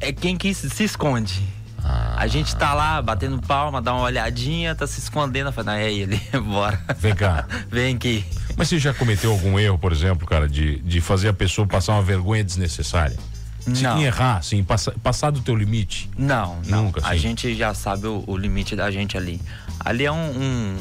É 0.00 0.12
quem 0.12 0.36
que 0.36 0.52
se 0.54 0.70
se 0.70 0.84
esconde. 0.84 1.42
Ah. 1.82 2.14
A 2.18 2.26
gente 2.26 2.54
tá 2.56 2.72
lá 2.74 3.00
batendo 3.02 3.40
palma, 3.40 3.80
dá 3.82 3.92
uma 3.94 4.02
olhadinha, 4.04 4.74
tá 4.74 4.86
se 4.86 4.98
escondendo. 5.00 5.50
Fala, 5.52 5.72
não, 5.72 5.78
é 5.78 5.92
ele, 5.92 6.20
bora. 6.46 6.80
Vem 6.98 7.14
cá. 7.14 7.46
Vem 7.70 7.94
aqui. 7.96 8.24
Mas 8.56 8.68
você 8.68 8.78
já 8.78 8.92
cometeu 8.92 9.30
algum 9.32 9.58
erro, 9.58 9.78
por 9.78 9.92
exemplo, 9.92 10.26
cara, 10.26 10.48
de, 10.48 10.78
de 10.80 11.00
fazer 11.00 11.28
a 11.28 11.32
pessoa 11.32 11.66
passar 11.66 11.92
uma 11.94 12.02
vergonha 12.02 12.42
desnecessária? 12.44 13.16
Se 13.60 13.82
Não. 13.82 13.98
em 13.98 14.04
errar, 14.04 14.38
assim, 14.38 14.64
passa, 14.64 14.92
passar 15.02 15.30
do 15.30 15.40
teu 15.40 15.54
limite. 15.54 16.08
Não, 16.16 16.58
não. 16.66 16.84
Nunca, 16.84 17.06
a 17.06 17.12
sim. 17.12 17.18
gente 17.18 17.54
já 17.54 17.74
sabe 17.74 18.06
o, 18.06 18.24
o 18.26 18.36
limite 18.36 18.74
da 18.74 18.90
gente 18.90 19.16
ali. 19.16 19.40
Ali 19.78 20.04
é 20.06 20.12
um. 20.12 20.16
um- 20.16 20.76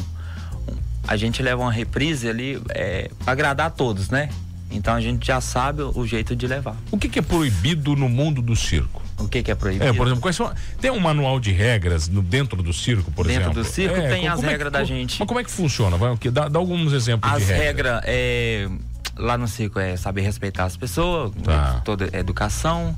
um- 0.70 0.78
a 1.08 1.18
gente 1.18 1.42
leva 1.42 1.62
uma 1.62 1.72
reprise 1.72 2.30
ali 2.30 2.62
é, 2.70 3.10
pra 3.24 3.34
agradar 3.34 3.68
a 3.68 3.70
todos, 3.70 4.10
né? 4.10 4.30
Então 4.72 4.94
a 4.94 5.02
gente 5.02 5.26
já 5.28 5.42
sabe 5.42 5.82
o, 5.82 5.92
o 5.98 6.06
jeito 6.08 6.36
de 6.36 6.46
levar. 6.48 6.76
O 6.92 6.98
que, 6.98 7.10
que 7.10 7.20
é 7.20 7.22
proibido 7.22 7.96
no 7.96 8.08
mundo 8.08 8.42
do 8.42 8.56
circo? 8.56 9.02
O 9.20 9.28
que, 9.28 9.44
que 9.44 9.52
é 9.52 9.56
proibido? 9.56 9.86
É, 9.86 9.94
por 9.94 10.08
exemplo, 10.08 10.22
quais 10.22 10.36
são, 10.36 10.52
tem 10.80 10.90
um 10.90 11.00
manual 11.00 11.40
de 11.40 11.52
regras 11.52 12.08
no, 12.08 12.22
dentro 12.22 12.64
do 12.64 12.72
circo, 12.74 13.12
por 13.12 13.28
Dentro 13.28 13.44
exemplo? 13.52 13.64
do 13.64 13.70
circo 13.70 13.96
É, 13.98 14.10
tem 14.10 14.28
as 14.28 14.42
é 14.42 14.48
regras 14.48 14.72
da 14.72 14.80
co- 14.80 14.86
gente. 14.86 15.18
Mas 15.20 15.28
como 15.28 15.40
é 15.40 15.44
que 15.44 15.52
funciona? 15.52 15.98
Vai, 15.98 16.16
dá, 16.32 16.48
dá 16.48 16.58
alguns 16.60 16.94
exemplos 16.94 17.32
As 17.32 17.40
de 17.46 17.52
regra. 17.54 17.96
regras 17.96 18.02
é. 18.06 18.68
Lá 19.18 19.38
no 19.38 19.48
circo 19.50 19.78
é 19.80 19.98
saber 19.98 20.22
respeitar 20.22 20.64
as 20.64 20.78
pessoas, 20.78 21.34
Tá. 21.44 21.82
toda 21.84 22.10
educação. 22.18 22.96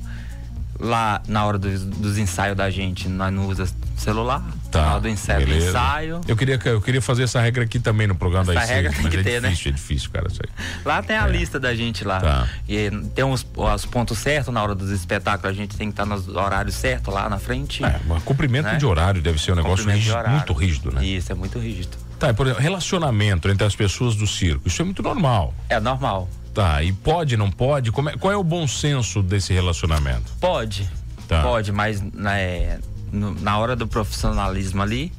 Lá 0.80 1.22
na 1.28 1.44
hora 1.44 1.58
dos, 1.58 1.84
dos 1.84 2.18
ensaios 2.18 2.56
da 2.56 2.68
gente, 2.70 3.08
nós 3.08 3.32
não 3.32 3.46
usa 3.46 3.68
celular. 3.96 4.42
Tá, 4.70 4.80
na 4.82 4.90
hora 4.92 5.00
do 5.02 5.08
ensaio, 5.08 5.46
do 5.46 5.54
ensaio. 5.54 6.20
Eu 6.26 6.34
queria, 6.36 6.58
eu 6.64 6.80
queria 6.80 7.02
fazer 7.02 7.24
essa 7.24 7.40
regra 7.40 7.62
aqui 7.62 7.78
também 7.78 8.06
no 8.06 8.14
programa 8.14 8.44
Essa 8.50 8.54
das 8.54 8.68
regra 8.68 8.90
seis, 8.90 9.02
tem 9.02 9.10
que 9.10 9.16
é 9.18 9.22
ter, 9.22 9.42
né? 9.42 9.50
difícil, 9.50 9.70
é 9.70 9.74
difícil, 9.74 10.10
cara, 10.10 10.28
isso 10.28 10.40
aí. 10.42 10.50
Lá 10.84 11.02
tem 11.02 11.16
a 11.16 11.26
lista 11.26 11.60
da 11.60 11.74
gente 11.74 12.02
lá. 12.04 12.20
Tá. 12.20 12.48
E 12.68 12.90
tem 13.14 13.24
os, 13.24 13.46
os 13.54 13.86
pontos 13.86 14.18
certos 14.18 14.52
na 14.52 14.62
hora 14.62 14.74
dos 14.74 14.90
espetáculos, 14.90 15.50
a 15.50 15.54
gente 15.54 15.76
tem 15.76 15.88
que 15.88 15.92
estar 15.92 16.06
nos 16.06 16.26
horários 16.28 16.74
certos 16.74 17.12
lá 17.12 17.28
na 17.28 17.38
frente. 17.38 17.84
É, 17.84 18.00
mas 18.06 18.22
cumprimento 18.22 18.64
Né? 18.64 18.76
de 18.76 18.86
horário 18.86 19.20
deve 19.22 19.38
ser 19.40 19.52
um 19.52 19.56
negócio 19.56 19.88
rígido, 19.88 20.16
muito 20.28 20.52
rígido, 20.54 20.90
né? 20.90 21.04
Isso, 21.04 21.30
é 21.30 21.34
muito 21.34 21.58
rígido. 21.58 21.96
Tá, 22.18 22.30
e 22.30 22.34
por 22.34 22.46
exemplo, 22.46 22.62
relacionamento 22.62 23.48
entre 23.48 23.66
as 23.66 23.76
pessoas 23.76 24.16
do 24.16 24.26
circo, 24.26 24.66
isso 24.66 24.80
é 24.80 24.84
muito 24.84 25.02
normal. 25.02 25.54
É 25.68 25.78
normal. 25.78 26.28
Tá, 26.54 26.82
e 26.82 26.92
pode, 26.92 27.36
não 27.36 27.50
pode? 27.50 27.90
Como 27.90 28.10
é- 28.10 28.16
qual 28.16 28.32
é 28.32 28.36
o 28.36 28.44
bom 28.44 28.66
senso 28.68 29.22
desse 29.22 29.52
relacionamento? 29.52 30.32
Pode. 30.40 30.88
Tá. 31.26 31.42
Pode, 31.42 31.72
mas 31.72 32.00
né, 32.02 32.78
no- 33.10 33.34
na 33.40 33.58
hora 33.58 33.74
do 33.74 33.86
profissionalismo 33.86 34.82
ali, 34.82 35.10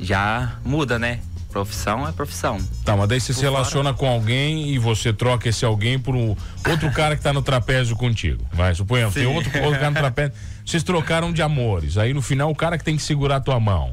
já 0.00 0.54
muda, 0.64 0.98
né? 0.98 1.18
Profissão 1.50 2.06
é 2.06 2.12
profissão. 2.12 2.58
Tá, 2.84 2.94
mas 2.96 3.08
daí 3.08 3.18
você 3.18 3.32
se 3.32 3.40
fora. 3.40 3.50
relaciona 3.52 3.94
com 3.94 4.06
alguém 4.06 4.68
e 4.74 4.78
você 4.78 5.10
troca 5.12 5.48
esse 5.48 5.64
alguém 5.64 5.98
por 5.98 6.14
um 6.14 6.36
outro 6.68 6.90
cara 6.92 7.16
que 7.16 7.22
tá 7.22 7.32
no 7.32 7.40
trapézio 7.40 7.96
contigo. 7.96 8.44
Vai, 8.52 8.74
suponhamos, 8.74 9.14
tem 9.14 9.26
outro, 9.26 9.50
outro 9.62 9.72
cara 9.80 9.90
no 9.90 9.96
trapézio. 9.96 10.34
Vocês 10.64 10.82
trocaram 10.82 11.32
de 11.32 11.40
amores. 11.40 11.96
Aí 11.96 12.12
no 12.12 12.20
final 12.20 12.50
o 12.50 12.54
cara 12.54 12.76
que 12.76 12.84
tem 12.84 12.94
que 12.96 13.02
segurar 13.02 13.36
a 13.36 13.40
tua 13.40 13.58
mão. 13.58 13.92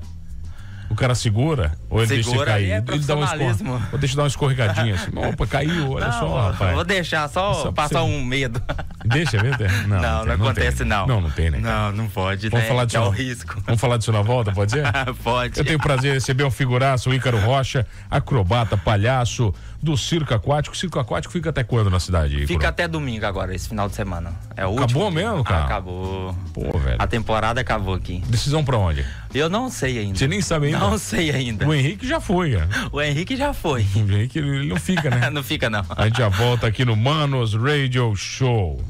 O 0.90 0.96
cara 0.96 1.16
segura? 1.16 1.72
Ou 1.90 2.00
ele 2.00 2.08
deixa 2.08 2.24
você 2.24 2.30
Segura, 2.32 2.52
cair? 2.52 2.72
é 2.72 2.78
ele 2.88 3.00
dá 3.00 3.16
uma 3.16 3.26
escor... 3.26 3.82
Ou 3.94 3.98
deixa 3.98 4.16
dar 4.16 4.22
uma 4.24 4.28
escorregadinha 4.28 4.96
assim. 4.96 5.12
Opa, 5.16 5.48
caiu, 5.48 5.92
olha 5.94 6.06
não, 6.08 6.20
só, 6.20 6.52
rapaz. 6.52 6.76
vou 6.76 6.84
deixar 6.84 7.28
só 7.30 7.72
passar 7.72 8.02
você- 8.02 8.06
um 8.12 8.24
medo. 8.24 8.62
Deixa, 9.06 9.38
vê? 9.42 9.50
Não, 9.88 10.00
Não, 10.00 10.00
não, 10.02 10.24
tem, 10.26 10.34
acontece 10.34 10.78
tem. 10.80 10.88
não. 10.88 11.08
Não, 11.08 11.22
não 11.22 11.30
tem, 11.32 11.50
né? 11.50 11.58
Não, 11.60 11.92
não 11.92 12.08
pode, 12.08 12.50
Vamos 12.50 12.64
né? 12.64 12.70
falar 12.70 12.86
disso 12.86 12.98
é 12.98 13.02
o 13.02 13.06
não. 13.06 13.12
risco. 13.12 13.62
Vamos 13.66 13.82
falar 13.82 13.98
disso 13.98 14.12
na 14.12 14.22
volta, 14.22 14.52
pode 14.52 14.72
ser? 14.72 14.84
pode. 15.24 15.58
Eu 15.60 15.66
tenho 15.66 15.78
o 15.80 15.82
prazer 15.82 16.12
de 16.12 16.18
receber 16.20 16.44
um 16.44 16.52
figuraço, 16.52 17.10
o 17.10 17.14
Ícaro 17.14 17.40
Rocha, 17.40 17.86
acrobata, 18.10 18.78
palhaço 18.78 19.54
do 19.84 19.98
circo 19.98 20.34
aquático. 20.34 20.74
O 20.74 20.78
circo 20.78 20.98
aquático 20.98 21.32
fica 21.34 21.50
até 21.50 21.64
quando 21.64 21.90
na 21.90 22.00
cidade? 22.00 22.48
Fica 22.48 22.70
até 22.70 22.88
domingo 22.88 23.26
agora, 23.26 23.54
esse 23.54 23.68
final 23.68 23.90
de 23.90 23.96
semana. 23.96 24.32
É 24.56 24.66
o 24.66 24.78
Acabou 24.78 25.04
último. 25.04 25.12
mesmo, 25.12 25.44
cara? 25.44 25.66
Acabou. 25.66 26.36
Pô, 26.54 26.78
velho. 26.80 26.96
A 26.98 27.06
temporada 27.06 27.60
acabou 27.60 27.94
aqui. 27.94 28.24
Decisão 28.28 28.64
pra 28.64 28.78
onde? 28.78 29.06
Eu 29.34 29.50
não 29.50 29.70
sei 29.70 30.00
ainda. 30.00 30.18
Você 30.18 30.28
nem 30.28 30.42
sabe 30.42 30.68
ainda? 30.68 30.80
Não 30.80 30.98
sei 30.98 31.32
ainda. 31.32 31.68
O 31.68 31.74
Henrique 31.74 32.08
já 32.08 32.20
foi, 32.22 32.54
cara. 32.54 32.70
O 32.92 33.02
Henrique 33.02 33.36
já 33.36 33.54
foi. 33.54 33.86
O 33.96 34.00
Henrique, 34.00 34.40
ele 34.40 34.68
não 34.68 34.78
fica, 34.78 35.10
né? 35.10 35.30
não 35.32 35.44
fica, 35.44 35.70
não. 35.70 35.84
A 35.96 36.06
gente 36.06 36.18
já 36.18 36.30
volta 36.30 36.66
aqui 36.68 36.86
no 36.86 36.96
Manos 36.96 37.54
Radio 37.54 38.16
Show. 38.16 38.82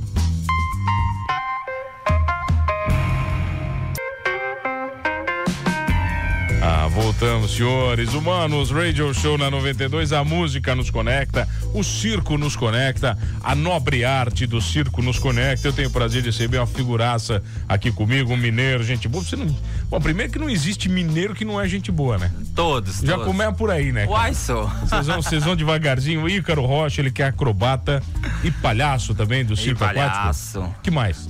Voltamos, 7.13 7.55
senhores. 7.55 8.13
Humanos 8.13 8.71
Radio 8.71 9.13
Show 9.13 9.37
na 9.37 9.49
92. 9.51 10.11
A 10.11 10.23
música 10.23 10.73
nos 10.73 10.89
conecta, 10.89 11.47
o 11.73 11.83
circo 11.83 12.37
nos 12.37 12.55
conecta, 12.55 13.17
a 13.43 13.53
nobre 13.53 14.03
arte 14.03 14.47
do 14.47 14.59
circo 14.59 15.01
nos 15.01 15.19
conecta. 15.19 15.67
Eu 15.67 15.73
tenho 15.73 15.89
o 15.89 15.91
prazer 15.91 16.23
de 16.23 16.29
receber 16.29 16.57
uma 16.57 16.65
figuraça 16.65 17.43
aqui 17.69 17.91
comigo, 17.91 18.33
um 18.33 18.37
mineiro, 18.37 18.83
gente 18.83 19.07
boa. 19.07 19.23
Você 19.23 19.35
não... 19.35 19.45
Bom, 19.89 20.01
primeiro 20.01 20.31
que 20.31 20.39
não 20.39 20.49
existe 20.49 20.89
mineiro 20.89 21.35
que 21.35 21.45
não 21.45 21.61
é 21.61 21.67
gente 21.67 21.91
boa, 21.91 22.17
né? 22.17 22.31
Todos. 22.55 22.99
Já 23.01 23.13
todos. 23.13 23.27
começa 23.27 23.53
por 23.53 23.69
aí, 23.69 23.91
né? 23.91 24.07
Uai, 24.07 24.33
só. 24.33 24.65
Vocês 24.81 25.07
vão, 25.07 25.21
vocês 25.21 25.43
vão 25.43 25.55
devagarzinho. 25.55 26.23
O 26.23 26.29
Ícaro 26.29 26.65
Rocha, 26.65 26.99
ele 27.01 27.11
que 27.11 27.21
é 27.21 27.27
acrobata 27.27 28.01
e 28.43 28.49
palhaço 28.49 29.13
também 29.13 29.45
do 29.45 29.55
circo 29.55 29.79
palhaço. 29.79 30.59
aquático. 30.59 30.81
que 30.81 30.89
mais? 30.89 31.29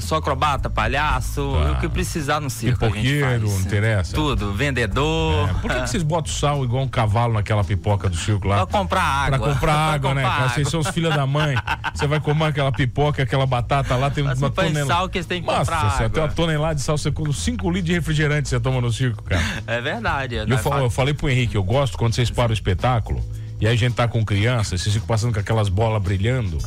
Sou 0.00 0.16
acrobata, 0.18 0.70
palhaço, 0.70 1.52
Tá. 1.52 1.72
o 1.72 1.80
que 1.80 1.88
precisar 1.88 2.40
no 2.40 2.48
circo. 2.48 2.78
Pipoqueiro, 2.80 3.48
não 3.48 3.60
interessa? 3.60 4.14
Tudo, 4.14 4.52
vendedor. 4.52 5.48
É, 5.50 5.52
por 5.54 5.70
que, 5.70 5.80
que 5.82 5.86
vocês 5.90 6.02
botam 6.02 6.32
sal 6.32 6.64
igual 6.64 6.82
um 6.84 6.88
cavalo 6.88 7.34
naquela 7.34 7.62
pipoca 7.62 8.08
do 8.08 8.16
circo 8.16 8.48
lá? 8.48 8.64
Pra 8.66 8.78
comprar 8.78 9.02
água. 9.02 9.38
Pra 9.38 9.48
comprar 9.54 9.74
água, 9.74 10.14
né? 10.14 10.22
comprar 10.22 10.36
cara? 10.38 10.48
Vocês 10.50 10.68
são 10.68 10.80
os 10.80 10.88
filhos 10.88 11.14
da 11.14 11.26
mãe. 11.26 11.54
Você 11.94 12.06
vai 12.06 12.20
comer 12.20 12.46
aquela 12.46 12.72
pipoca, 12.72 13.22
aquela 13.22 13.46
batata 13.46 13.94
lá, 13.96 14.10
tem 14.10 14.24
Mas 14.24 14.38
uma 14.38 14.50
tonelada. 14.50 14.86
sal 14.86 15.08
que 15.08 15.18
eles 15.18 15.26
têm 15.26 15.40
que 15.40 15.46
Nossa, 15.46 15.58
comprar 15.60 15.90
você 15.90 16.08
tem 16.08 16.22
uma 16.22 16.28
tonelada 16.32 16.74
de 16.74 16.80
sal, 16.82 16.96
você 16.96 17.10
com 17.12 17.32
5 17.32 17.68
litros 17.70 17.84
de 17.86 17.92
refrigerante 17.92 18.48
você 18.48 18.58
toma 18.58 18.80
no 18.80 18.92
circo, 18.92 19.22
cara. 19.22 19.42
É 19.66 19.80
verdade. 19.80 20.36
Eu, 20.36 20.46
nós 20.46 20.60
fa- 20.62 20.70
faz- 20.70 20.82
eu 20.82 20.90
falei 20.90 21.12
pro 21.14 21.28
Henrique, 21.28 21.54
eu 21.54 21.62
gosto 21.62 21.98
quando 21.98 22.14
vocês 22.14 22.30
param 22.30 22.50
o 22.50 22.54
espetáculo 22.54 23.22
e 23.60 23.66
aí 23.66 23.74
a 23.74 23.76
gente 23.76 23.94
tá 23.94 24.08
com 24.08 24.24
criança, 24.24 24.76
vocês 24.76 24.92
ficam 24.94 25.06
passando 25.06 25.32
com 25.34 25.40
aquelas 25.40 25.68
bolas 25.68 26.02
brilhando. 26.02 26.58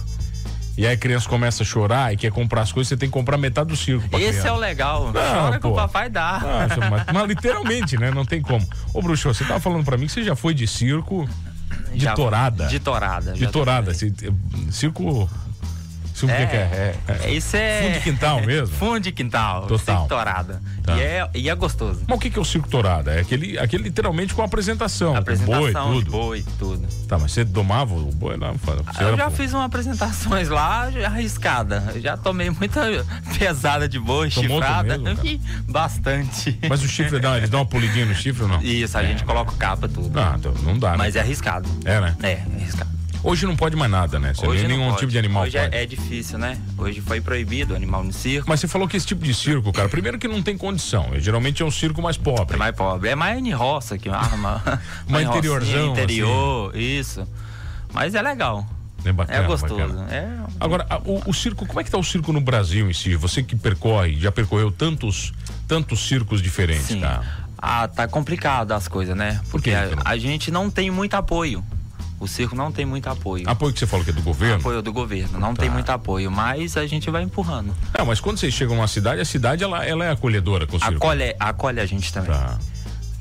E 0.78 0.86
aí 0.86 0.94
a 0.94 0.98
criança 0.98 1.28
começa 1.30 1.64
a 1.64 1.66
chorar 1.66 2.14
e 2.14 2.18
quer 2.18 2.32
comprar 2.32 2.62
as 2.62 2.72
coisas, 2.72 2.90
você 2.90 2.98
tem 2.98 3.08
que 3.08 3.14
comprar 3.14 3.38
metade 3.38 3.70
do 3.70 3.78
circo 3.78 4.04
Esse 4.18 4.30
criança. 4.30 4.48
é 4.48 4.52
o 4.52 4.58
legal. 4.58 5.06
Não, 5.06 5.14
Chora 5.14 5.56
que 5.56 5.62
pô. 5.62 5.70
o 5.70 5.76
papai 5.76 6.10
dá. 6.10 6.36
Ah, 6.44 6.68
mas, 6.90 7.06
mas 7.14 7.28
literalmente, 7.28 7.98
né? 7.98 8.12
Não 8.12 8.26
tem 8.26 8.42
como. 8.42 8.68
Ô, 8.94 9.02
Bruxo, 9.02 9.34
você 9.34 9.46
tava 9.46 9.60
falando 9.60 9.86
pra 9.86 9.96
mim 9.98 10.06
que 10.08 10.12
você 10.12 10.24
já 10.24 10.36
foi 10.36 10.54
de 10.54 10.68
circo 10.68 11.28
de 11.94 12.04
Já- 12.04 12.14
torada. 12.14 12.68
De 12.68 12.80
torada. 12.80 13.32
De 13.34 13.48
torada. 13.48 13.94
Ci- 13.94 14.14
Circo. 14.70 15.30
Circo 16.16 16.34
o 16.34 16.48
que 16.48 16.56
é? 16.56 16.96
É, 17.10 17.28
é. 17.28 17.32
Isso 17.34 17.58
é. 17.58 17.82
Fundo 17.82 17.94
de 17.94 18.00
quintal 18.00 18.42
mesmo? 18.42 18.68
Fundo 18.80 19.00
de 19.02 19.12
quintal. 19.12 19.62
Total. 19.64 19.78
Circo 19.80 20.08
torada. 20.08 20.62
Tá. 20.82 20.96
E, 20.96 21.02
é, 21.02 21.30
e 21.36 21.50
é 21.50 21.56
gostoso. 21.56 22.06
Mas 22.08 22.18
o 22.18 22.22
que, 22.22 22.30
que 22.30 22.40
é 22.40 22.42
o 22.42 22.46
circo 22.46 22.70
torada? 22.70 23.12
É 23.12 23.20
aquele, 23.20 23.60
aquele 23.60 23.84
literalmente 23.84 24.34
com 24.34 24.42
apresentação. 24.42 25.12
com 25.12 25.18
Apresentação 25.20 25.90
boi, 25.90 26.00
de 26.00 26.06
tudo. 26.06 26.12
boi, 26.12 26.46
tudo. 26.58 26.88
Tá, 27.06 27.20
mas 27.20 27.34
você 27.34 27.44
domava 27.44 27.94
o 27.94 28.12
boi 28.14 28.38
lá? 28.38 28.54
Você 28.54 29.04
eu 29.04 29.18
já 29.18 29.30
fiz 29.30 29.52
umas 29.54 29.66
apresentações 29.66 30.48
lá 30.48 30.90
arriscada. 31.06 31.84
Eu 31.94 32.02
já 32.02 32.16
tomei 32.16 32.50
muita 32.50 32.82
pesada 33.38 33.90
de 33.90 34.00
boi, 34.00 34.30
Tomou 34.30 34.62
chifrada. 34.62 34.98
mesmo, 34.98 35.40
Bastante. 35.68 36.58
Mas 36.70 36.82
o 36.82 36.88
chifre 36.88 37.20
dá, 37.20 37.38
eles 37.38 37.50
dão 37.50 37.60
uma 37.60 37.66
polidinha 37.66 38.06
no 38.06 38.16
chifre 38.16 38.44
ou 38.44 38.48
não? 38.48 38.62
Isso, 38.62 38.98
a 38.98 39.04
gente 39.04 39.26
coloca 39.26 39.52
capa 39.58 39.90
tudo. 39.90 40.18
Ah, 40.18 40.36
então 40.40 40.54
não 40.64 40.80
dá, 40.80 40.92
né? 40.92 40.98
Mas 40.98 41.18
é 41.18 41.20
arriscado. 41.20 41.70
É, 41.84 42.00
né? 42.00 42.16
É, 42.24 42.32
é 42.32 42.46
arriscado. 42.56 42.95
Hoje 43.26 43.48
não 43.48 43.56
pode 43.56 43.76
mais 43.76 43.90
nada, 43.90 44.20
né? 44.20 44.36
Você 44.36 44.46
Hoje 44.46 44.68
nenhum 44.68 44.86
pode. 44.86 45.00
tipo 45.00 45.12
de 45.12 45.18
animal 45.18 45.44
Hoje 45.44 45.58
é, 45.58 45.68
é 45.72 45.86
difícil, 45.88 46.38
né? 46.38 46.60
Hoje 46.78 47.02
foi 47.02 47.20
proibido 47.20 47.74
o 47.74 47.76
animal 47.76 48.04
no 48.04 48.14
circo. 48.14 48.48
Mas 48.48 48.60
você 48.60 48.68
falou 48.68 48.88
que 48.88 48.96
esse 48.96 49.08
tipo 49.08 49.24
de 49.26 49.34
circo, 49.34 49.74
cara, 49.74 49.90
primeiro 49.90 50.20
que 50.20 50.28
não 50.28 50.44
tem 50.44 50.56
condição. 50.56 51.10
é- 51.12 51.20
Geralmente 51.20 51.64
é 51.64 51.66
um 51.66 51.72
circo 51.72 52.04
mais 52.04 52.18
pobre. 52.18 52.56
É 52.56 52.60
mais 52.60 52.76
pobre. 52.76 53.10
É 53.10 53.16
mais 53.16 53.40
em 53.40 53.50
roça 53.52 53.98
que 53.98 54.10
arma. 54.10 54.62
Uma 55.10 55.24
interiorzão, 55.24 55.92
assim. 55.92 55.92
interior, 55.92 56.78
isso. 56.78 57.28
Mas 57.92 58.14
é 58.14 58.22
legal. 58.22 58.64
É 59.04 59.12
bacana, 59.12 59.44
é 59.44 59.48
gostoso. 59.48 60.00
É... 60.10 60.28
Agora, 60.60 60.86
o, 61.04 61.30
o 61.30 61.34
circo, 61.34 61.66
como 61.66 61.80
é 61.80 61.84
que 61.84 61.90
tá 61.90 61.98
o 61.98 62.04
circo 62.04 62.32
no 62.32 62.42
Brasil 62.42 62.88
em 62.90 62.94
si? 62.94 63.16
Você 63.16 63.42
que 63.42 63.56
percorre, 63.56 64.20
já 64.20 64.32
percorreu 64.32 64.72
tantos, 64.72 65.34
tantos 65.68 66.08
circos 66.08 66.44
diferentes, 66.44 66.86
Sim. 66.86 67.02
cara. 67.02 67.24
Ah, 67.58 67.88
tá 67.88 68.08
complicado 68.08 68.72
as 68.72 68.88
coisas, 68.88 69.16
né? 69.18 69.40
Por 69.46 69.52
Porque 69.54 69.72
a, 69.72 69.88
Ítalo? 69.88 70.02
a 70.06 70.16
gente 70.18 70.52
não 70.52 70.70
tem 70.70 70.92
muito 70.92 71.16
apoio. 71.16 71.64
O 72.20 72.28
circo 72.28 72.56
não 72.56 72.72
tem 72.72 72.86
muito 72.86 73.08
apoio. 73.10 73.48
Apoio 73.50 73.74
que 73.74 73.80
você 73.80 73.86
falou 73.88 74.04
que 74.06 74.12
é 74.12 74.14
do 74.14 74.22
governo? 74.22 74.56
Apoio 74.56 74.82
do 74.82 74.94
governo. 74.94 75.40
Não 75.40 75.54
Tá. 75.54 75.62
tem 75.64 75.70
muito 75.70 75.90
apoio, 75.90 76.32
mas 76.32 76.78
a 76.78 76.88
gente 76.88 77.10
vai 77.10 77.24
empurrando. 77.24 77.76
É, 77.94 78.02
mas 78.04 78.20
quando 78.22 78.38
vocês 78.38 78.54
chegam 78.54 78.76
numa 78.76 78.88
cidade, 78.88 79.20
a 79.22 79.26
cidade 79.26 79.64
ela, 79.64 79.86
ela 79.86 80.06
é 80.06 80.12
acolhedora 80.12 80.66
com 80.66 80.78
o 80.78 80.80
circo. 80.80 80.96
Acolhe, 80.96 81.36
acolhe 81.40 81.80
a 81.80 81.86
gente 81.86 82.12
também. 82.14 82.32
Tá. 82.32 82.58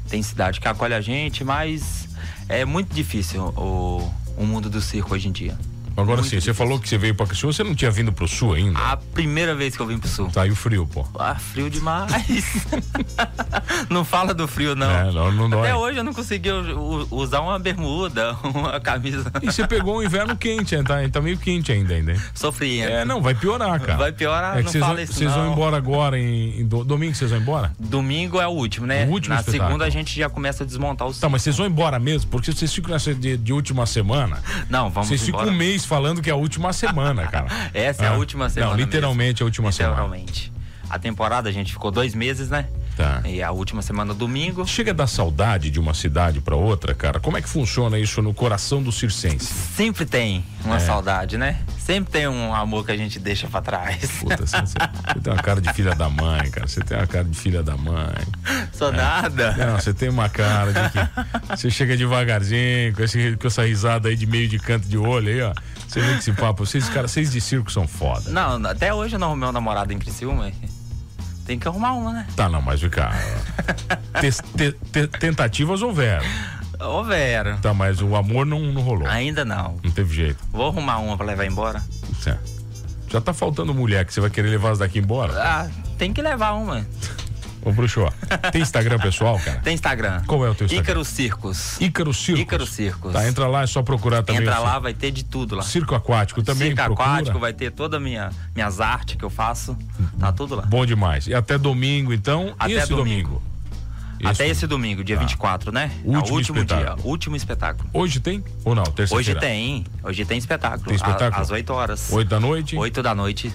Tem 0.08 0.22
cidade 0.22 0.60
que 0.60 0.68
acolhe 0.68 0.94
a 0.94 1.00
gente, 1.00 1.42
mas 1.42 2.08
é 2.48 2.64
muito 2.64 2.94
difícil 2.94 3.42
o, 3.56 4.08
o 4.36 4.46
mundo 4.46 4.70
do 4.70 4.80
circo 4.80 5.14
hoje 5.14 5.28
em 5.28 5.32
dia. 5.32 5.58
Agora 5.96 6.22
sim, 6.22 6.40
você 6.40 6.52
falou 6.52 6.78
que 6.78 6.88
você 6.88 6.98
veio 6.98 7.14
pra 7.14 7.26
Criciúma, 7.26 7.52
você 7.52 7.62
não 7.64 7.74
tinha 7.74 7.90
vindo 7.90 8.12
pro 8.12 8.26
sul 8.26 8.54
ainda? 8.54 8.78
A 8.78 8.96
primeira 8.96 9.54
vez 9.54 9.76
que 9.76 9.82
eu 9.82 9.86
vim 9.86 9.98
pro 9.98 10.08
sul. 10.08 10.28
Tá, 10.30 10.46
e 10.46 10.50
o 10.50 10.56
frio, 10.56 10.86
pô. 10.86 11.06
Ah, 11.18 11.34
frio 11.36 11.70
demais. 11.70 12.12
não 13.88 14.04
fala 14.04 14.34
do 14.34 14.46
frio, 14.48 14.74
não. 14.74 14.90
É, 14.90 15.10
não, 15.12 15.32
não 15.32 15.50
dói. 15.50 15.60
Até 15.60 15.76
hoje 15.76 15.98
eu 15.98 16.04
não 16.04 16.12
consegui 16.12 16.48
usar 17.10 17.40
uma 17.40 17.58
bermuda, 17.58 18.36
uma 18.42 18.80
camisa. 18.80 19.30
E 19.42 19.46
você 19.46 19.66
pegou 19.66 19.98
um 19.98 20.02
inverno 20.02 20.36
quente, 20.36 20.76
tá, 20.82 20.96
tá 21.10 21.20
meio 21.20 21.38
quente 21.38 21.72
ainda, 21.72 21.94
ainda. 21.94 22.14
Sofrendo. 22.34 22.90
É, 22.90 23.04
não, 23.04 23.20
vai 23.22 23.34
piorar, 23.34 23.80
cara. 23.80 23.98
Vai 23.98 24.12
piorar, 24.12 24.58
é 24.58 24.62
não 24.62 24.70
vocês 24.70 24.82
fala 24.82 24.94
vão, 24.96 25.04
isso 25.04 25.12
Vocês 25.14 25.32
vão 25.32 25.52
embora 25.52 25.76
agora 25.76 26.18
em, 26.18 26.60
em 26.60 26.66
do- 26.66 26.84
domingo, 26.84 27.14
vocês 27.14 27.30
vão 27.30 27.40
embora? 27.40 27.72
Domingo 27.78 28.40
é 28.40 28.46
o 28.46 28.50
último, 28.50 28.86
né? 28.86 29.06
O 29.06 29.10
último 29.10 29.34
Na 29.34 29.40
espetáculo. 29.40 29.68
segunda 29.68 29.84
a 29.84 29.90
gente 29.90 30.16
já 30.18 30.28
começa 30.28 30.64
a 30.64 30.66
desmontar 30.66 31.08
o 31.08 31.14
Tá, 31.14 31.28
mas 31.28 31.42
vocês 31.42 31.56
vão 31.56 31.66
embora 31.66 31.98
mesmo? 31.98 32.30
Porque 32.30 32.52
vocês 32.52 32.72
ficam 32.72 32.90
nessa 32.92 33.14
de, 33.14 33.36
de 33.36 33.52
última 33.52 33.86
semana. 33.86 34.38
Não, 34.68 34.90
vamos 34.90 35.08
vocês 35.08 35.22
ficam 35.22 35.40
embora. 35.40 35.54
um 35.54 35.58
mês 35.58 35.83
falando 35.86 36.20
que 36.22 36.30
é 36.30 36.32
a 36.32 36.36
última 36.36 36.72
semana, 36.72 37.26
cara. 37.26 37.46
Essa 37.74 38.04
é 38.04 38.08
Ah, 38.08 38.12
a 38.12 38.16
última 38.16 38.48
semana. 38.50 38.72
Não, 38.72 38.78
literalmente 38.78 39.42
é 39.42 39.44
a 39.44 39.46
última 39.46 39.70
semana. 39.72 39.94
Literalmente. 39.94 40.52
A 40.88 40.98
temporada 40.98 41.48
a 41.48 41.52
gente 41.52 41.72
ficou 41.72 41.90
dois 41.90 42.14
meses, 42.14 42.50
né? 42.50 42.66
Tá. 42.96 43.22
E 43.24 43.42
a 43.42 43.50
última 43.50 43.82
semana 43.82 44.14
domingo. 44.14 44.66
Chega 44.66 44.92
a 44.92 44.94
dar 44.94 45.06
saudade 45.06 45.70
de 45.70 45.80
uma 45.80 45.94
cidade 45.94 46.40
para 46.40 46.54
outra, 46.54 46.94
cara? 46.94 47.18
Como 47.18 47.36
é 47.36 47.42
que 47.42 47.48
funciona 47.48 47.98
isso 47.98 48.22
no 48.22 48.32
coração 48.32 48.82
do 48.82 48.92
circense? 48.92 49.46
Sempre 49.46 50.06
tem 50.06 50.44
uma 50.64 50.76
é. 50.76 50.80
saudade, 50.80 51.36
né? 51.36 51.58
Sempre 51.78 52.12
tem 52.12 52.28
um 52.28 52.54
amor 52.54 52.86
que 52.86 52.92
a 52.92 52.96
gente 52.96 53.18
deixa 53.18 53.48
para 53.48 53.60
trás. 53.62 54.10
Puta, 54.20 54.46
você, 54.46 54.56
você, 54.60 54.74
tem 55.22 55.32
uma 55.32 55.42
cara 55.42 55.60
de 55.60 55.72
filha 55.72 55.94
da 55.94 56.08
mãe, 56.08 56.50
cara. 56.50 56.66
Você 56.66 56.80
tem 56.80 56.96
uma 56.96 57.06
cara 57.06 57.24
de 57.24 57.36
filha 57.36 57.62
da 57.62 57.76
mãe. 57.76 58.24
Sou 58.72 58.88
é. 58.88 58.96
nada. 58.96 59.52
Não, 59.52 59.78
você 59.78 59.92
tem 59.92 60.08
uma 60.08 60.28
cara 60.28 60.72
de 60.72 60.90
que 60.90 61.56
você 61.56 61.70
chega 61.70 61.96
devagarzinho, 61.96 62.94
com, 62.94 63.02
esse, 63.02 63.36
com 63.36 63.46
essa 63.46 63.66
risada 63.66 64.08
aí 64.08 64.16
de 64.16 64.26
meio 64.26 64.48
de 64.48 64.58
canto 64.58 64.88
de 64.88 64.96
olho 64.96 65.28
aí, 65.28 65.42
ó. 65.42 65.52
Você 65.88 66.00
vê 66.00 66.12
que 66.14 66.18
esse 66.18 66.32
papo, 66.32 66.64
vocês, 66.64 66.88
cara, 66.88 67.06
vocês 67.06 67.30
de 67.30 67.40
circo 67.40 67.70
são 67.70 67.86
foda. 67.86 68.30
Não, 68.30 68.64
até 68.66 68.92
hoje 68.92 69.14
eu 69.14 69.18
não 69.18 69.28
arrumei 69.28 69.48
um 69.48 69.52
namorado 69.52 69.92
em 69.92 69.98
Criciúma. 69.98 70.50
Tem 71.44 71.58
que 71.58 71.68
arrumar 71.68 71.92
uma, 71.92 72.12
né? 72.12 72.26
Tá, 72.34 72.48
não, 72.48 72.62
mas 72.62 72.80
fica. 72.80 73.10
te, 74.20 74.72
te, 74.92 75.06
tentativas 75.18 75.82
houveram. 75.82 76.24
Houveram. 76.80 77.58
Tá, 77.58 77.74
mas 77.74 78.00
o 78.00 78.16
amor 78.16 78.46
não, 78.46 78.60
não 78.60 78.82
rolou. 78.82 79.06
Ainda 79.06 79.44
não. 79.44 79.78
Não 79.82 79.90
teve 79.90 80.14
jeito. 80.14 80.42
Vou 80.50 80.68
arrumar 80.68 80.98
uma 80.98 81.16
pra 81.16 81.26
levar 81.26 81.46
embora. 81.46 81.82
Certo. 82.20 82.52
Já 83.08 83.20
tá 83.20 83.32
faltando 83.32 83.72
mulher 83.74 84.04
que 84.04 84.12
você 84.12 84.20
vai 84.20 84.30
querer 84.30 84.48
levar 84.48 84.72
as 84.72 84.78
daqui 84.78 84.98
embora? 84.98 85.32
Ah, 85.36 85.70
tem 85.98 86.12
que 86.12 86.20
levar 86.20 86.52
uma. 86.52 86.84
Ô, 87.64 87.72
Bruxo, 87.72 88.06
tem 88.52 88.60
Instagram 88.60 88.98
pessoal, 88.98 89.38
cara? 89.38 89.60
Tem 89.60 89.74
Instagram. 89.74 90.22
Qual 90.26 90.44
é 90.44 90.50
o 90.50 90.54
teu 90.54 90.66
Instagram? 90.66 90.82
Ícaro 90.82 91.04
Circos. 91.04 91.80
Ícaro 91.80 92.12
Circos? 92.12 92.42
Ícaro 92.42 92.66
Circos. 92.66 93.12
Tá, 93.12 93.26
entra 93.26 93.46
lá, 93.46 93.62
é 93.62 93.66
só 93.66 93.82
procurar 93.82 94.22
também. 94.22 94.42
Entra 94.42 94.58
lá, 94.58 94.78
vai 94.78 94.92
ter 94.92 95.10
de 95.10 95.24
tudo 95.24 95.56
lá. 95.56 95.62
Circo 95.62 95.94
aquático 95.94 96.42
também 96.42 96.68
Circo 96.68 96.84
procura. 96.84 97.08
aquático, 97.08 97.38
vai 97.38 97.52
ter 97.52 97.70
toda 97.70 97.98
minha 97.98 98.30
minhas 98.54 98.80
artes 98.80 99.16
que 99.16 99.24
eu 99.24 99.30
faço. 99.30 99.76
Tá 100.18 100.30
tudo 100.30 100.56
lá. 100.56 100.62
Bom 100.62 100.84
demais. 100.84 101.26
E 101.26 101.34
até 101.34 101.56
domingo, 101.56 102.12
então? 102.12 102.54
Até 102.58 102.72
esse 102.72 102.88
domingo. 102.88 103.28
domingo? 103.28 103.54
Até 104.24 104.48
esse 104.48 104.66
domingo, 104.66 105.04
dia 105.04 105.16
tá. 105.16 105.22
24, 105.22 105.72
né? 105.72 105.90
Último, 106.04 106.14
é 106.14 106.18
último 106.32 106.58
espetáculo. 106.58 106.96
dia, 106.96 107.06
último 107.10 107.36
espetáculo. 107.36 107.90
Hoje 107.92 108.20
tem 108.20 108.44
ou 108.64 108.74
não? 108.74 108.84
Hoje 109.10 109.34
tem, 109.34 109.84
hoje 110.02 110.24
tem 110.24 110.38
espetáculo. 110.38 110.86
Tem 110.86 110.96
espetáculo? 110.96 111.42
às 111.42 111.50
8 111.50 111.72
horas. 111.72 112.12
8 112.12 112.28
da 112.28 112.40
noite? 112.40 112.76
8 112.76 113.02
da 113.02 113.14
noite. 113.14 113.52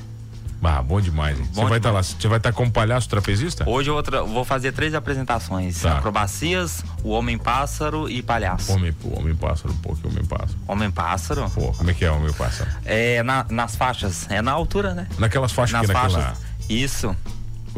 Ah, 0.62 0.82
bom 0.82 1.00
demais. 1.00 1.38
Bom 1.38 1.46
você 1.54 1.70
vai 1.70 1.78
estar 1.78 1.90
tá 1.90 1.96
lá, 1.96 2.04
você 2.04 2.28
vai 2.28 2.38
estar 2.38 2.52
tá 2.52 2.56
como 2.56 2.72
palhaço 2.72 3.08
trapezista? 3.10 3.70
Hoje 3.70 3.90
eu 3.90 4.02
vou, 4.02 4.28
vou 4.28 4.46
fazer 4.46 4.72
três 4.72 4.94
apresentações: 4.94 5.82
tá. 5.82 5.98
acrobacias, 5.98 6.84
o 7.04 7.10
homem 7.10 7.38
pássaro 7.38 8.10
e 8.10 8.22
palhaço. 8.22 8.72
Homem, 8.72 8.94
homem 9.18 9.36
pássaro, 9.36 9.74
pô, 9.82 9.96
que 9.96 10.06
homem 10.08 10.26
pássaro. 10.26 10.60
Homem 10.68 10.92
pássaro? 10.92 11.50
Pô, 11.52 11.72
como 11.74 11.90
é 11.90 11.94
que 11.94 12.06
é 12.06 12.12
homem 12.12 12.34
pássaro? 12.34 12.70
É 12.86 13.24
na, 13.24 13.46
nas 13.50 13.76
faixas, 13.76 14.30
é 14.30 14.42
na 14.42 14.52
altura, 14.52 14.94
né? 14.94 15.08
Naquelas 15.18 15.52
faixas 15.52 15.74
nas 15.74 15.88
que 15.88 15.94
faixas. 15.94 16.18
naquela... 16.18 16.50
Isso 16.70 17.16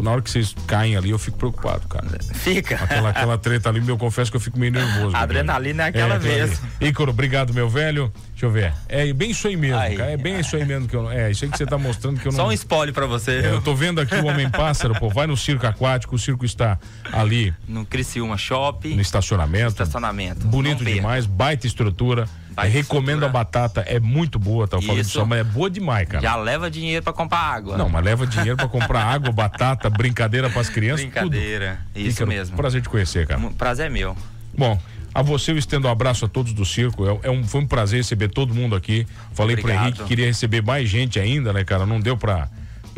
na 0.01 0.11
hora 0.11 0.21
que 0.21 0.29
vocês 0.29 0.55
caem 0.67 0.95
ali, 0.95 1.09
eu 1.09 1.19
fico 1.19 1.37
preocupado, 1.37 1.87
cara. 1.87 2.05
Fica. 2.33 2.75
Aquela, 2.75 3.09
aquela 3.09 3.37
treta 3.37 3.69
ali, 3.69 3.87
eu 3.87 3.97
confesso 3.97 4.31
que 4.31 4.37
eu 4.37 4.41
fico 4.41 4.57
meio 4.57 4.71
nervoso. 4.71 5.15
A 5.17 5.21
adrenalina 5.21 5.83
é 5.83 5.87
aquela 5.87 6.15
é, 6.15 6.19
mesmo. 6.19 6.57
Ícaro, 6.79 7.11
obrigado, 7.11 7.53
meu 7.53 7.69
velho. 7.69 8.11
Deixa 8.31 8.45
eu 8.45 8.51
ver. 8.51 8.73
É 8.87 9.11
bem 9.13 9.31
isso 9.31 9.47
aí 9.47 9.55
mesmo, 9.55 9.77
aí, 9.77 9.95
cara. 9.95 10.11
É 10.11 10.17
bem 10.17 10.39
isso 10.39 10.55
aí 10.55 10.65
mesmo 10.65 10.87
que 10.87 10.95
eu. 10.95 11.09
É, 11.11 11.29
isso 11.29 11.45
aí 11.45 11.51
que 11.51 11.57
você 11.57 11.65
tá 11.65 11.77
mostrando 11.77 12.19
que 12.19 12.27
eu 12.27 12.31
não. 12.31 12.37
Só 12.37 12.47
um 12.47 12.51
spoiler 12.51 12.93
pra 12.93 13.05
você. 13.05 13.31
É, 13.31 13.51
eu 13.51 13.61
tô 13.61 13.75
vendo 13.75 14.01
aqui 14.01 14.15
o 14.15 14.25
Homem 14.25 14.49
Pássaro, 14.49 14.95
pô. 14.95 15.09
Vai 15.09 15.27
no 15.27 15.37
circo 15.37 15.67
aquático, 15.67 16.15
o 16.15 16.19
circo 16.19 16.45
está 16.45 16.79
ali. 17.11 17.53
No 17.67 17.85
Criciúma 17.85 18.37
Shopping. 18.37 18.95
No 18.95 19.01
estacionamento. 19.01 19.63
No 19.63 19.69
estacionamento. 19.69 20.47
Bonito 20.47 20.83
demais, 20.83 21.25
baita 21.25 21.67
estrutura. 21.67 22.27
Baita 22.53 22.73
recomendo 22.73 23.23
estrutura. 23.23 23.27
a 23.27 23.29
batata, 23.29 23.81
é 23.81 23.99
muito 23.99 24.37
boa, 24.37 24.67
tá? 24.67 24.77
Eu 24.77 24.81
falei 24.81 25.03
só, 25.03 25.25
mas 25.25 25.39
é 25.39 25.43
boa 25.43 25.69
demais, 25.69 26.07
cara. 26.07 26.21
Já 26.21 26.35
leva 26.35 26.69
dinheiro 26.69 27.03
pra 27.03 27.13
comprar 27.13 27.39
água. 27.39 27.77
Não, 27.77 27.89
mas 27.89 28.03
leva 28.03 28.27
dinheiro 28.27 28.57
pra 28.57 28.67
comprar 28.67 29.03
água, 29.03 29.31
batata, 29.33 29.89
brincadeira 29.89 30.49
pras 30.49 30.69
crianças. 30.69 31.05
Brincadeira. 31.05 31.79
Tudo. 31.93 32.05
Isso 32.05 32.27
mesmo. 32.27 32.55
Prazer 32.57 32.81
te 32.81 32.89
conhecer, 32.89 33.25
cara. 33.25 33.41
Prazer 33.57 33.87
é 33.87 33.89
meu. 33.89 34.15
Bom, 34.57 34.79
a 35.13 35.21
você 35.21 35.51
eu 35.51 35.57
estendo 35.57 35.87
um 35.87 35.91
abraço 35.91 36.25
a 36.25 36.27
todos 36.27 36.53
do 36.53 36.65
circo. 36.65 37.05
É, 37.05 37.27
é 37.27 37.31
um, 37.31 37.43
foi 37.43 37.61
um 37.61 37.67
prazer 37.67 37.97
receber 37.97 38.29
todo 38.29 38.53
mundo 38.53 38.75
aqui. 38.75 39.05
Falei 39.33 39.57
pro 39.57 39.71
Henrique 39.71 39.99
que 39.99 40.05
queria 40.05 40.25
receber 40.25 40.61
mais 40.61 40.89
gente 40.89 41.19
ainda, 41.19 41.51
né, 41.51 41.63
cara? 41.63 41.85
Não 41.85 41.99
deu 41.99 42.17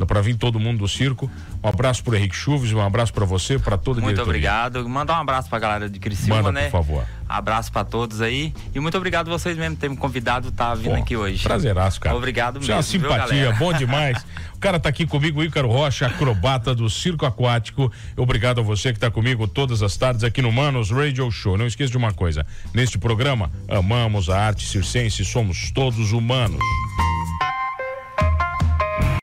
pra, 0.05 0.13
para 0.15 0.21
vir 0.21 0.35
todo 0.35 0.59
mundo 0.59 0.79
do 0.79 0.87
circo. 0.87 1.29
Um 1.63 1.67
abraço 1.67 2.03
pro 2.03 2.15
Henrique 2.15 2.35
Chuves, 2.35 2.71
um 2.73 2.81
abraço 2.81 3.13
para 3.13 3.25
você, 3.25 3.57
para 3.57 3.77
toda 3.77 3.99
a 3.99 4.03
Muito 4.03 4.15
diretoria. 4.15 4.49
obrigado. 4.49 4.89
Mandar 4.89 5.17
um 5.17 5.21
abraço 5.21 5.49
pra 5.49 5.59
galera 5.59 5.89
de 5.89 5.99
Criciúma, 5.99 6.37
Manda, 6.41 6.51
né? 6.51 6.63
por 6.65 6.71
favor. 6.71 7.05
Abraço 7.27 7.71
para 7.71 7.83
todos 7.83 8.21
aí. 8.21 8.53
E 8.75 8.79
muito 8.79 8.95
obrigado 8.97 9.29
vocês 9.29 9.57
mesmo 9.57 9.75
por 9.75 9.81
terem 9.81 9.95
me 9.95 10.01
convidado 10.01 10.51
tá 10.51 10.75
vindo 10.75 10.95
aqui 10.95 11.15
hoje. 11.17 11.41
Prazeraço, 11.41 11.99
cara. 11.99 12.15
Obrigado 12.15 12.59
mesmo. 12.59 12.71
É 12.71 12.75
uma 12.75 12.83
simpatia, 12.83 13.49
viu, 13.49 13.59
bom 13.59 13.73
demais. 13.77 14.23
o 14.55 14.59
cara 14.59 14.79
tá 14.79 14.89
aqui 14.89 15.05
comigo, 15.07 15.43
Ícaro 15.43 15.67
Rocha, 15.69 16.05
acrobata 16.05 16.75
do 16.75 16.89
Circo 16.89 17.25
Aquático. 17.25 17.91
Obrigado 18.15 18.59
a 18.59 18.63
você 18.63 18.93
que 18.93 18.99
tá 18.99 19.09
comigo 19.09 19.47
todas 19.47 19.81
as 19.81 19.97
tardes 19.97 20.23
aqui 20.23 20.41
no 20.41 20.51
Manos 20.51 20.91
Radio 20.91 21.31
Show. 21.31 21.57
Não 21.57 21.65
esqueça 21.65 21.91
de 21.91 21.97
uma 21.97 22.13
coisa, 22.13 22.45
neste 22.73 22.97
programa, 22.99 23.49
amamos 23.67 24.29
a 24.29 24.39
arte 24.39 24.65
circense, 24.67 25.25
somos 25.25 25.71
todos 25.71 26.11
humanos. 26.11 26.59